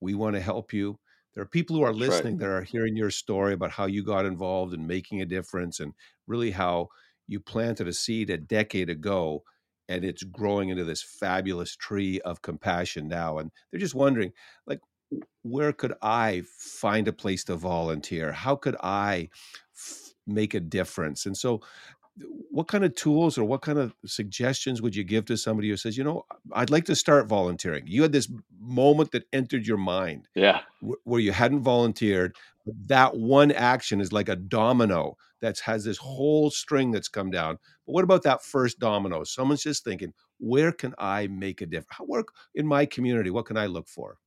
We 0.00 0.14
want 0.14 0.36
to 0.36 0.42
help 0.42 0.72
you." 0.72 0.98
there 1.34 1.42
are 1.42 1.46
people 1.46 1.76
who 1.76 1.82
are 1.82 1.94
listening 1.94 2.36
right. 2.36 2.38
that 2.38 2.48
are 2.50 2.62
hearing 2.62 2.94
your 2.96 3.10
story 3.10 3.54
about 3.54 3.70
how 3.70 3.86
you 3.86 4.04
got 4.04 4.26
involved 4.26 4.74
and 4.74 4.86
making 4.86 5.22
a 5.22 5.26
difference 5.26 5.80
and 5.80 5.94
really 6.26 6.50
how 6.50 6.88
you 7.26 7.40
planted 7.40 7.88
a 7.88 7.92
seed 7.92 8.28
a 8.30 8.36
decade 8.36 8.90
ago 8.90 9.42
and 9.88 10.04
it's 10.04 10.22
growing 10.22 10.68
into 10.68 10.84
this 10.84 11.02
fabulous 11.02 11.76
tree 11.76 12.20
of 12.22 12.42
compassion 12.42 13.08
now 13.08 13.38
and 13.38 13.50
they're 13.70 13.80
just 13.80 13.94
wondering 13.94 14.32
like 14.66 14.80
where 15.42 15.72
could 15.72 15.94
i 16.02 16.42
find 16.58 17.08
a 17.08 17.12
place 17.12 17.44
to 17.44 17.56
volunteer? 17.56 18.32
How 18.32 18.56
could 18.56 18.76
i 18.82 19.28
f- 19.74 20.14
make 20.26 20.54
a 20.54 20.60
difference? 20.60 21.26
And 21.26 21.36
so 21.36 21.60
what 22.50 22.68
kind 22.68 22.84
of 22.84 22.94
tools 22.94 23.38
or 23.38 23.44
what 23.44 23.62
kind 23.62 23.78
of 23.78 23.94
suggestions 24.04 24.82
would 24.82 24.94
you 24.94 25.04
give 25.04 25.24
to 25.26 25.36
somebody 25.36 25.68
who 25.68 25.76
says, 25.76 25.96
you 25.96 26.04
know, 26.04 26.24
I'd 26.52 26.70
like 26.70 26.84
to 26.86 26.96
start 26.96 27.26
volunteering? 27.26 27.84
You 27.86 28.02
had 28.02 28.12
this 28.12 28.30
moment 28.60 29.12
that 29.12 29.24
entered 29.32 29.66
your 29.66 29.78
mind, 29.78 30.28
yeah, 30.34 30.60
where 31.04 31.20
you 31.20 31.32
hadn't 31.32 31.62
volunteered, 31.62 32.36
but 32.66 32.74
that 32.88 33.16
one 33.16 33.50
action 33.50 34.00
is 34.00 34.12
like 34.12 34.28
a 34.28 34.36
domino 34.36 35.16
that 35.40 35.58
has 35.60 35.84
this 35.84 35.98
whole 35.98 36.50
string 36.50 36.90
that's 36.90 37.08
come 37.08 37.30
down. 37.30 37.58
But 37.86 37.92
what 37.92 38.04
about 38.04 38.22
that 38.24 38.42
first 38.42 38.78
domino? 38.78 39.24
Someone's 39.24 39.62
just 39.62 39.82
thinking, 39.82 40.12
where 40.38 40.72
can 40.72 40.94
I 40.98 41.26
make 41.28 41.60
a 41.62 41.66
difference? 41.66 41.88
How 41.90 42.04
work 42.04 42.28
in 42.54 42.66
my 42.66 42.86
community? 42.86 43.30
What 43.30 43.46
can 43.46 43.56
I 43.56 43.66
look 43.66 43.88
for? 43.88 44.18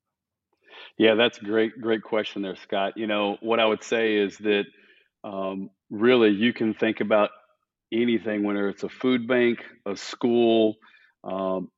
Yeah, 0.98 1.16
that's 1.16 1.38
a 1.38 1.46
great, 1.46 1.80
great 1.80 2.04
question 2.04 2.42
there, 2.42 2.56
Scott. 2.56 2.94
You 2.98 3.08
know, 3.08 3.38
what 3.42 3.60
I 3.60 3.66
would 3.66 3.84
say 3.84 4.16
is 4.16 4.38
that 4.40 4.66
um, 5.24 5.70
really 5.90 6.30
you 6.30 6.54
can 6.54 6.74
think 6.74 7.00
about 7.00 7.30
anything, 7.92 8.44
whether 8.44 8.70
it's 8.70 8.84
a 8.84 8.90
food 8.90 9.28
bank, 9.28 9.60
a 9.86 9.96
school. 9.96 10.76
Um, 11.24 11.70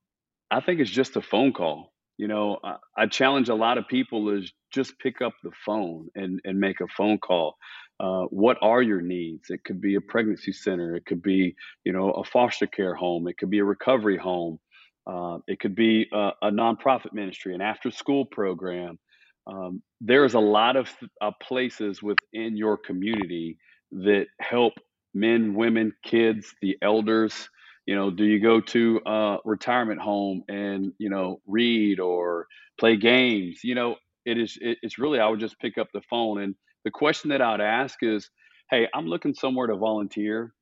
I 0.50 0.60
think 0.60 0.80
it's 0.80 0.90
just 0.90 1.16
a 1.16 1.22
phone 1.22 1.52
call. 1.52 1.92
You 2.16 2.28
know, 2.28 2.58
I, 2.64 2.76
I, 2.96 3.06
challenge 3.06 3.48
a 3.48 3.54
lot 3.54 3.78
of 3.78 3.86
people 3.86 4.30
is 4.30 4.52
just 4.72 4.98
pick 4.98 5.22
up 5.22 5.34
the 5.44 5.52
phone 5.64 6.08
and, 6.16 6.40
and 6.44 6.58
make 6.58 6.80
a 6.80 6.88
phone 6.96 7.18
call. 7.18 7.56
Uh, 8.00 8.22
what 8.30 8.56
are 8.60 8.82
your 8.82 9.00
needs? 9.00 9.50
It 9.50 9.62
could 9.64 9.80
be 9.80 9.94
a 9.94 10.00
pregnancy 10.00 10.52
center. 10.52 10.96
It 10.96 11.06
could 11.06 11.22
be, 11.22 11.54
you 11.84 11.92
know, 11.92 12.10
a 12.10 12.24
foster 12.24 12.66
care 12.66 12.94
home. 12.94 13.28
It 13.28 13.38
could 13.38 13.50
be 13.50 13.60
a 13.60 13.64
recovery 13.64 14.16
home. 14.16 14.58
Uh, 15.06 15.38
it 15.46 15.58
could 15.58 15.74
be 15.74 16.06
a, 16.12 16.30
a, 16.42 16.50
nonprofit 16.50 17.12
ministry, 17.12 17.54
an 17.54 17.62
after 17.62 17.90
school 17.90 18.26
program. 18.26 18.98
Um, 19.46 19.82
there's 20.00 20.34
a 20.34 20.40
lot 20.40 20.76
of 20.76 20.90
uh, 21.20 21.30
places 21.42 22.02
within 22.02 22.56
your 22.56 22.76
community 22.76 23.58
that 23.90 24.26
help 24.38 24.74
men, 25.18 25.54
women, 25.54 25.92
kids, 26.04 26.54
the 26.62 26.76
elders. 26.82 27.48
You 27.86 27.96
know, 27.96 28.10
do 28.10 28.24
you 28.24 28.40
go 28.40 28.60
to 28.60 29.00
a 29.06 29.38
retirement 29.44 30.00
home 30.00 30.44
and 30.48 30.92
you 30.98 31.10
know 31.10 31.40
read 31.46 32.00
or 32.00 32.46
play 32.78 32.96
games? 32.96 33.60
You 33.64 33.74
know, 33.74 33.96
it 34.24 34.38
is. 34.38 34.58
It, 34.60 34.78
it's 34.82 34.98
really. 34.98 35.20
I 35.20 35.28
would 35.28 35.40
just 35.40 35.58
pick 35.58 35.78
up 35.78 35.88
the 35.92 36.02
phone 36.10 36.40
and 36.42 36.54
the 36.84 36.90
question 36.90 37.30
that 37.30 37.42
I'd 37.42 37.60
ask 37.60 37.98
is, 38.02 38.30
"Hey, 38.70 38.88
I'm 38.94 39.06
looking 39.06 39.34
somewhere 39.34 39.66
to 39.68 39.76
volunteer. 39.76 40.54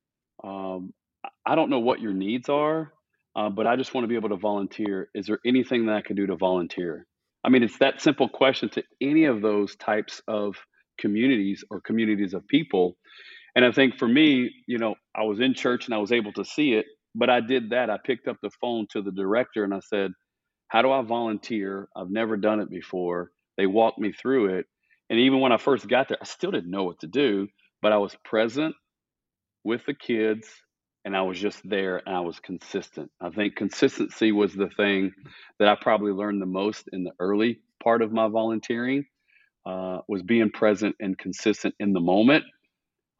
Um, 0.44 0.92
I 1.44 1.54
don't 1.54 1.70
know 1.70 1.80
what 1.80 2.00
your 2.00 2.12
needs 2.12 2.48
are, 2.48 2.92
uh, 3.34 3.50
but 3.50 3.66
I 3.66 3.76
just 3.76 3.94
want 3.94 4.04
to 4.04 4.08
be 4.08 4.16
able 4.16 4.30
to 4.30 4.36
volunteer. 4.36 5.08
Is 5.14 5.26
there 5.26 5.40
anything 5.44 5.86
that 5.86 5.96
I 5.96 6.02
can 6.02 6.16
do 6.16 6.26
to 6.26 6.36
volunteer?" 6.36 7.06
I 7.44 7.48
mean, 7.48 7.62
it's 7.62 7.78
that 7.78 8.00
simple 8.00 8.28
question 8.28 8.68
to 8.70 8.82
any 9.00 9.24
of 9.24 9.40
those 9.40 9.76
types 9.76 10.20
of 10.26 10.56
communities 10.98 11.64
or 11.70 11.80
communities 11.80 12.34
of 12.34 12.46
people. 12.48 12.96
And 13.56 13.64
I 13.64 13.72
think 13.72 13.98
for 13.98 14.06
me, 14.06 14.52
you 14.68 14.78
know, 14.78 14.96
I 15.16 15.24
was 15.24 15.40
in 15.40 15.54
church 15.54 15.86
and 15.86 15.94
I 15.94 15.98
was 15.98 16.12
able 16.12 16.32
to 16.34 16.44
see 16.44 16.74
it, 16.74 16.86
but 17.14 17.30
I 17.30 17.40
did 17.40 17.70
that. 17.70 17.90
I 17.90 17.98
picked 18.04 18.28
up 18.28 18.36
the 18.42 18.50
phone 18.60 18.86
to 18.90 19.02
the 19.02 19.10
director 19.10 19.64
and 19.64 19.74
I 19.74 19.80
said, 19.80 20.12
How 20.68 20.82
do 20.82 20.92
I 20.92 21.02
volunteer? 21.02 21.88
I've 21.96 22.10
never 22.10 22.36
done 22.36 22.60
it 22.60 22.70
before. 22.70 23.32
They 23.56 23.66
walked 23.66 23.98
me 23.98 24.12
through 24.12 24.58
it. 24.58 24.66
And 25.08 25.18
even 25.20 25.40
when 25.40 25.52
I 25.52 25.56
first 25.56 25.88
got 25.88 26.08
there, 26.08 26.18
I 26.20 26.26
still 26.26 26.50
didn't 26.50 26.70
know 26.70 26.84
what 26.84 27.00
to 27.00 27.08
do, 27.08 27.48
but 27.80 27.92
I 27.92 27.98
was 27.98 28.14
present 28.24 28.74
with 29.64 29.86
the 29.86 29.94
kids 29.94 30.46
and 31.06 31.16
I 31.16 31.22
was 31.22 31.40
just 31.40 31.60
there 31.64 32.02
and 32.04 32.14
I 32.14 32.20
was 32.20 32.38
consistent. 32.40 33.10
I 33.20 33.30
think 33.30 33.56
consistency 33.56 34.32
was 34.32 34.54
the 34.54 34.68
thing 34.76 35.12
that 35.58 35.68
I 35.68 35.76
probably 35.80 36.12
learned 36.12 36.42
the 36.42 36.46
most 36.46 36.90
in 36.92 37.04
the 37.04 37.12
early 37.20 37.60
part 37.82 38.02
of 38.02 38.12
my 38.12 38.28
volunteering 38.28 39.06
uh, 39.64 40.00
was 40.08 40.22
being 40.22 40.50
present 40.50 40.96
and 41.00 41.16
consistent 41.16 41.74
in 41.80 41.94
the 41.94 42.00
moment 42.00 42.44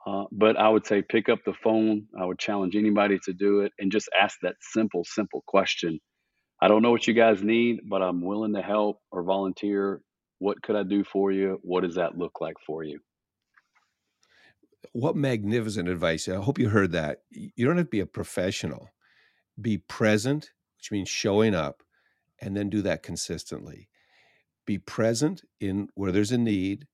uh, 0.07 0.25
but 0.31 0.57
I 0.57 0.69
would 0.69 0.87
say 0.87 1.03
pick 1.03 1.29
up 1.29 1.40
the 1.45 1.53
phone. 1.53 2.07
I 2.19 2.25
would 2.25 2.38
challenge 2.38 2.77
anybody 2.77 3.19
to 3.25 3.33
do 3.33 3.61
it 3.61 3.73
and 3.79 3.90
just 3.90 4.09
ask 4.19 4.38
that 4.42 4.55
simple, 4.61 5.05
simple 5.05 5.42
question. 5.47 5.99
I 6.62 6.69
don't 6.69 6.83
know 6.83 6.92
what 6.92 7.09
you 7.09 7.12
guys 7.12 7.42
need, 7.42 7.81
but 7.88 8.03
I'm 8.03 8.23
willing 8.23 8.55
to 8.55 8.62
help 8.62 9.01
or 9.11 9.25
volunteer. 9.25 10.01
What 10.38 10.62
could 10.62 10.77
I 10.77 10.85
do 10.85 11.03
for 11.03 11.33
you? 11.33 11.59
What 11.62 11.83
does 11.83 11.97
that 11.97 12.16
look 12.16 12.40
like 12.40 12.55
for 12.64 12.85
you? 12.85 13.01
What 14.92 15.16
magnificent 15.16 15.88
advice. 15.88 16.29
I 16.29 16.37
hope 16.37 16.59
you 16.59 16.69
heard 16.69 16.92
that. 16.92 17.23
You 17.31 17.66
don't 17.66 17.77
have 17.77 17.87
to 17.87 17.90
be 17.90 18.01
a 18.01 18.07
professional. 18.07 18.90
Be 19.61 19.79
present, 19.79 20.53
which 20.79 20.92
means 20.92 21.09
showing 21.09 21.55
up, 21.55 21.83
and 22.40 22.57
then 22.57 22.71
do 22.71 22.81
that 22.83 23.03
consistently. 23.03 23.88
Be 24.66 24.79
present 24.79 25.42
in 25.61 25.88
where 25.95 26.12
there's 26.12 26.33
a 26.33 26.38
need. 26.38 26.87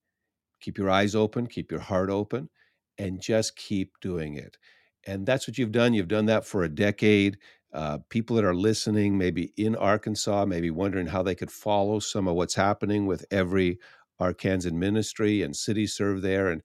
Keep 0.61 0.79
your 0.79 0.89
eyes 0.89 1.13
open, 1.13 1.45
keep 1.45 1.69
your 1.69 1.81
heart 1.81 2.09
open 2.09 2.49
and 2.97 3.21
just 3.21 3.55
keep 3.55 3.99
doing 4.01 4.35
it. 4.35 4.57
And 5.05 5.25
that's 5.25 5.47
what 5.47 5.57
you've 5.57 5.71
done. 5.71 5.93
You've 5.93 6.07
done 6.07 6.27
that 6.27 6.45
for 6.45 6.63
a 6.63 6.69
decade. 6.69 7.37
Uh, 7.73 7.97
people 8.09 8.35
that 8.35 8.45
are 8.45 8.53
listening, 8.53 9.17
maybe 9.17 9.51
in 9.57 9.75
Arkansas, 9.75 10.45
maybe 10.45 10.69
wondering 10.69 11.07
how 11.07 11.23
they 11.23 11.35
could 11.35 11.51
follow 11.51 11.99
some 11.99 12.27
of 12.27 12.35
what's 12.35 12.55
happening 12.55 13.07
with 13.07 13.25
every 13.31 13.79
Arkansan 14.21 14.73
ministry 14.73 15.41
and 15.41 15.55
city 15.55 15.87
serve 15.87 16.21
there. 16.21 16.49
And 16.49 16.61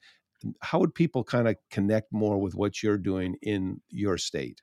how 0.61 0.79
would 0.79 0.95
people 0.95 1.25
kind 1.25 1.49
of 1.49 1.57
connect 1.71 2.13
more 2.13 2.39
with 2.39 2.55
what 2.55 2.83
you're 2.83 2.99
doing 2.99 3.37
in 3.43 3.81
your 3.89 4.19
state? 4.19 4.61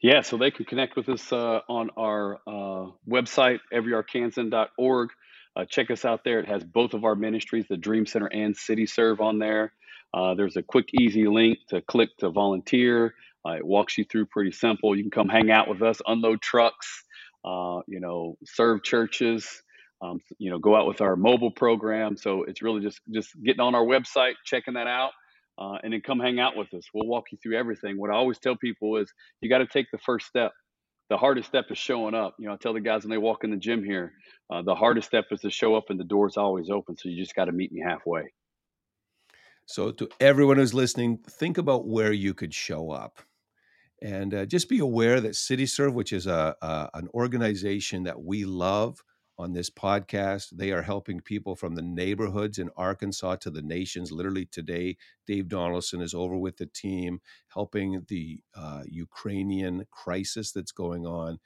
Yeah, 0.00 0.22
so 0.22 0.36
they 0.36 0.50
can 0.50 0.64
connect 0.64 0.96
with 0.96 1.08
us 1.08 1.32
uh, 1.32 1.60
on 1.68 1.90
our 1.96 2.38
uh, 2.46 2.90
website, 3.08 3.60
everyarkansan.org. 3.72 5.10
Uh, 5.54 5.64
check 5.64 5.90
us 5.90 6.04
out 6.04 6.22
there. 6.22 6.40
It 6.40 6.48
has 6.48 6.64
both 6.64 6.92
of 6.92 7.04
our 7.04 7.14
ministries, 7.14 7.66
the 7.68 7.78
Dream 7.78 8.04
Center 8.04 8.26
and 8.26 8.54
City 8.56 8.86
Serve, 8.86 9.20
on 9.20 9.38
there. 9.38 9.72
Uh, 10.14 10.34
there's 10.34 10.56
a 10.56 10.62
quick, 10.62 10.88
easy 11.00 11.26
link 11.26 11.58
to 11.68 11.80
click 11.82 12.10
to 12.18 12.30
volunteer. 12.30 13.14
Uh, 13.46 13.52
it 13.52 13.66
walks 13.66 13.96
you 13.98 14.04
through 14.04 14.26
pretty 14.26 14.52
simple. 14.52 14.96
You 14.96 15.04
can 15.04 15.10
come 15.10 15.28
hang 15.28 15.50
out 15.50 15.68
with 15.68 15.82
us, 15.82 16.00
unload 16.06 16.40
trucks, 16.42 17.04
uh, 17.44 17.80
you 17.86 18.00
know, 18.00 18.36
serve 18.44 18.82
churches. 18.82 19.62
Um, 20.02 20.20
you 20.38 20.50
know, 20.50 20.58
go 20.58 20.76
out 20.76 20.86
with 20.86 21.00
our 21.00 21.16
mobile 21.16 21.50
program. 21.50 22.18
So 22.18 22.42
it's 22.42 22.60
really 22.60 22.82
just 22.82 23.00
just 23.14 23.30
getting 23.42 23.60
on 23.60 23.74
our 23.74 23.84
website, 23.84 24.34
checking 24.44 24.74
that 24.74 24.86
out, 24.86 25.12
uh, 25.58 25.78
and 25.82 25.92
then 25.92 26.02
come 26.02 26.20
hang 26.20 26.38
out 26.38 26.54
with 26.54 26.72
us. 26.74 26.84
We'll 26.92 27.08
walk 27.08 27.24
you 27.32 27.38
through 27.42 27.56
everything. 27.56 27.98
What 27.98 28.10
I 28.10 28.14
always 28.14 28.38
tell 28.38 28.56
people 28.56 28.98
is 28.98 29.10
you 29.40 29.48
got 29.48 29.58
to 29.58 29.66
take 29.66 29.86
the 29.90 29.98
first 29.98 30.26
step. 30.26 30.52
The 31.08 31.16
hardest 31.16 31.48
step 31.48 31.66
is 31.70 31.78
showing 31.78 32.14
up. 32.14 32.34
You 32.38 32.48
know, 32.48 32.54
I 32.54 32.56
tell 32.56 32.74
the 32.74 32.80
guys 32.80 33.04
when 33.04 33.10
they 33.10 33.16
walk 33.18 33.44
in 33.44 33.50
the 33.50 33.56
gym 33.56 33.84
here, 33.84 34.12
uh, 34.50 34.62
the 34.62 34.74
hardest 34.74 35.08
step 35.08 35.26
is 35.30 35.40
to 35.40 35.50
show 35.50 35.76
up, 35.76 35.84
and 35.88 35.98
the 35.98 36.04
door's 36.04 36.36
always 36.36 36.68
open. 36.68 36.96
So 36.98 37.08
you 37.08 37.16
just 37.16 37.34
got 37.34 37.46
to 37.46 37.52
meet 37.52 37.72
me 37.72 37.80
halfway. 37.80 38.24
So, 39.66 39.90
to 39.90 40.08
everyone 40.20 40.58
who's 40.58 40.74
listening, 40.74 41.18
think 41.28 41.58
about 41.58 41.88
where 41.88 42.12
you 42.12 42.34
could 42.34 42.54
show 42.54 42.92
up. 42.92 43.20
And 44.00 44.32
uh, 44.32 44.46
just 44.46 44.68
be 44.68 44.78
aware 44.78 45.20
that 45.20 45.32
CityServe, 45.32 45.92
which 45.92 46.12
is 46.12 46.28
a, 46.28 46.54
a, 46.62 46.90
an 46.94 47.08
organization 47.12 48.04
that 48.04 48.22
we 48.22 48.44
love 48.44 49.02
on 49.38 49.52
this 49.52 49.68
podcast, 49.68 50.50
they 50.50 50.70
are 50.70 50.82
helping 50.82 51.20
people 51.20 51.56
from 51.56 51.74
the 51.74 51.82
neighborhoods 51.82 52.58
in 52.58 52.70
Arkansas 52.76 53.36
to 53.36 53.50
the 53.50 53.60
nations. 53.60 54.12
Literally 54.12 54.46
today, 54.46 54.96
Dave 55.26 55.48
Donaldson 55.48 56.00
is 56.00 56.14
over 56.14 56.36
with 56.36 56.56
the 56.58 56.66
team 56.66 57.20
helping 57.48 58.04
the 58.08 58.40
uh, 58.54 58.82
Ukrainian 58.86 59.84
crisis 59.90 60.52
that's 60.52 60.72
going 60.72 61.06
on. 61.06 61.38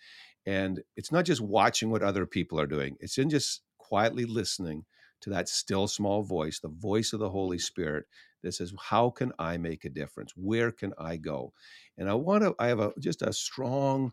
And 0.45 0.83
it's 0.95 1.11
not 1.11 1.25
just 1.25 1.41
watching 1.41 1.91
what 1.91 2.03
other 2.03 2.27
people 2.27 2.61
are 2.61 2.67
doing, 2.67 2.97
it's 3.01 3.17
in 3.17 3.31
just 3.31 3.63
quietly 3.79 4.27
listening 4.27 4.85
to 5.23 5.31
that 5.31 5.49
still 5.49 5.87
small 5.87 6.23
voice, 6.23 6.61
the 6.61 6.69
voice 6.69 7.13
of 7.13 7.21
the 7.21 7.31
Holy 7.31 7.59
Spirit 7.59 8.07
that 8.43 8.53
says, 8.53 8.73
How 8.81 9.11
can 9.11 9.33
I 9.39 9.57
make 9.59 9.85
a 9.85 9.91
difference? 9.91 10.33
Where 10.37 10.71
can 10.71 10.93
I 10.99 11.17
go? 11.17 11.53
And 11.99 12.09
I 12.09 12.15
want 12.15 12.43
to, 12.43 12.55
I 12.59 12.69
have 12.69 12.81
a, 12.81 12.93
just 12.99 13.23
a 13.23 13.33
strong 13.33 14.13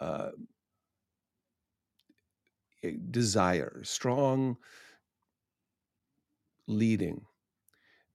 uh, 0.00 0.30
eh, 2.82 2.92
desire, 3.10 3.80
strong 3.84 4.56
leading 6.66 7.22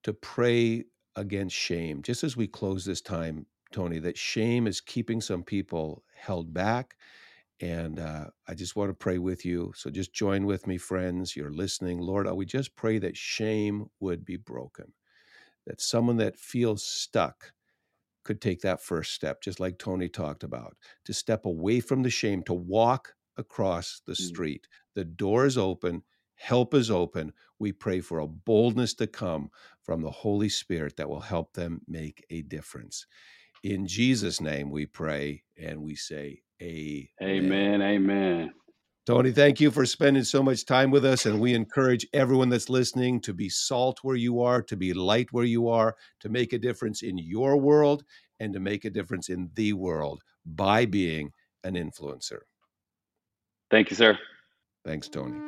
to 0.04 0.14
pray 0.14 0.86
against 1.16 1.56
shame. 1.56 2.02
Just 2.02 2.24
as 2.24 2.38
we 2.38 2.48
close 2.48 2.86
this 2.86 3.02
time, 3.02 3.46
Tony, 3.72 4.00
that 4.00 4.18
shame 4.18 4.66
is 4.66 4.82
keeping 4.82 5.22
some 5.22 5.44
people 5.44 6.04
held 6.16 6.54
back 6.54 6.96
and 7.62 8.00
uh, 8.00 8.26
I 8.48 8.54
just 8.54 8.76
want 8.76 8.90
to 8.90 8.94
pray 8.94 9.18
with 9.18 9.46
you. 9.46 9.74
So 9.76 9.90
just 9.90 10.14
join 10.14 10.46
with 10.46 10.66
me, 10.68 10.78
friends. 10.78 11.36
You're 11.36 11.52
listening. 11.52 12.00
Lord, 12.00 12.30
we 12.32 12.46
just 12.46 12.76
pray 12.76 13.00
that 13.00 13.18
shame 13.18 13.88
would 14.00 14.24
be 14.24 14.38
broken, 14.38 14.94
that 15.68 15.82
someone 15.82 16.18
that 16.18 16.40
feels 16.40 16.84
stuck 16.84 17.54
could 18.24 18.42
take 18.42 18.62
that 18.62 18.82
first 18.82 19.14
step, 19.14 19.42
just 19.42 19.60
like 19.60 19.78
Tony 19.78 20.08
talked 20.08 20.44
about, 20.44 20.78
to 21.06 21.14
step 21.14 21.46
away 21.46 21.80
from 21.80 22.04
the 22.04 22.10
shame, 22.10 22.44
to 22.44 22.54
walk 22.54 23.14
across 23.38 24.02
the 24.06 24.14
mm. 24.14 24.18
street. 24.18 24.68
The 24.96 25.06
door 25.06 25.46
is 25.46 25.58
open, 25.58 26.04
help 26.36 26.74
is 26.74 26.92
open. 26.92 27.34
We 27.58 27.72
pray 27.72 28.02
for 28.02 28.20
a 28.20 28.28
boldness 28.28 28.94
to 28.96 29.08
come 29.08 29.50
from 29.82 30.02
the 30.02 30.12
Holy 30.12 30.50
Spirit 30.50 30.98
that 30.98 31.10
will 31.10 31.22
help 31.22 31.54
them 31.54 31.82
make 31.88 32.26
a 32.30 32.42
difference. 32.44 33.06
In 33.64 33.88
Jesus' 33.88 34.40
name 34.40 34.70
we 34.70 34.86
pray 34.86 35.44
and 35.58 35.82
we 35.82 35.96
say, 35.96 36.42
Amen. 36.62 37.08
Amen. 37.22 37.82
Amen. 37.82 38.54
Tony, 39.06 39.32
thank 39.32 39.60
you 39.60 39.72
for 39.72 39.88
spending 39.88 40.24
so 40.24 40.44
much 40.44 40.66
time 40.66 40.92
with 40.92 41.04
us. 41.04 41.26
And 41.26 41.40
we 41.40 41.56
encourage 41.56 42.06
everyone 42.14 42.50
that's 42.50 42.70
listening 42.70 43.22
to 43.22 43.34
be 43.34 43.50
salt 43.50 44.00
where 44.04 44.16
you 44.16 44.42
are, 44.42 44.62
to 44.64 44.78
be 44.78 44.94
light 44.94 45.30
where 45.32 45.46
you 45.46 45.68
are, 45.68 45.96
to 46.20 46.30
make 46.30 46.54
a 46.54 46.60
difference 46.60 47.02
in 47.02 47.18
your 47.18 47.58
world 47.58 48.04
and 48.40 48.54
to 48.54 48.60
make 48.60 48.86
a 48.86 48.90
difference 48.90 49.30
in 49.30 49.50
the 49.56 49.74
world 49.74 50.22
by 50.46 50.86
being 50.86 51.32
an 51.64 51.74
influencer. 51.74 52.42
Thank 53.72 53.90
you, 53.90 53.96
sir. 53.96 54.18
Thanks, 54.86 55.08
Tony. 55.08 55.40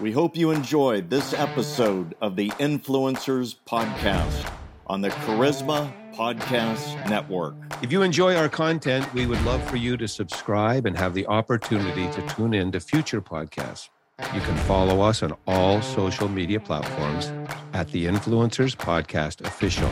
We 0.00 0.12
hope 0.12 0.36
you 0.36 0.50
enjoyed 0.50 1.08
this 1.08 1.32
episode 1.32 2.16
of 2.20 2.36
the 2.36 2.50
Influencers 2.50 3.56
Podcast 3.66 4.52
on 4.86 5.00
the 5.00 5.10
Charisma 5.10 5.92
Podcast 6.14 7.08
Network. 7.08 7.65
If 7.82 7.92
you 7.92 8.00
enjoy 8.00 8.34
our 8.34 8.48
content, 8.48 9.12
we 9.12 9.26
would 9.26 9.40
love 9.44 9.62
for 9.68 9.76
you 9.76 9.98
to 9.98 10.08
subscribe 10.08 10.86
and 10.86 10.96
have 10.96 11.12
the 11.12 11.26
opportunity 11.26 12.10
to 12.10 12.34
tune 12.34 12.54
in 12.54 12.72
to 12.72 12.80
future 12.80 13.20
podcasts. 13.20 13.90
You 14.34 14.40
can 14.40 14.56
follow 14.56 15.02
us 15.02 15.22
on 15.22 15.36
all 15.46 15.82
social 15.82 16.26
media 16.26 16.58
platforms 16.58 17.30
at 17.74 17.92
the 17.92 18.06
Influencers 18.06 18.74
Podcast 18.74 19.46
Official. 19.46 19.90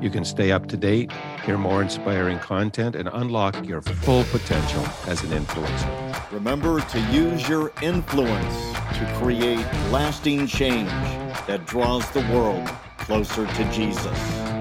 You 0.00 0.08
can 0.08 0.24
stay 0.24 0.52
up 0.52 0.68
to 0.68 0.78
date, 0.78 1.12
hear 1.44 1.58
more 1.58 1.82
inspiring 1.82 2.38
content, 2.38 2.96
and 2.96 3.10
unlock 3.12 3.62
your 3.66 3.82
full 3.82 4.24
potential 4.24 4.84
as 5.06 5.22
an 5.22 5.30
influencer. 5.30 6.32
Remember 6.32 6.80
to 6.80 7.00
use 7.12 7.46
your 7.46 7.72
influence 7.82 8.72
to 8.96 9.18
create 9.20 9.66
lasting 9.90 10.46
change 10.46 10.88
that 11.46 11.66
draws 11.66 12.08
the 12.12 12.20
world 12.32 12.66
closer 12.96 13.46
to 13.46 13.70
Jesus. 13.70 14.57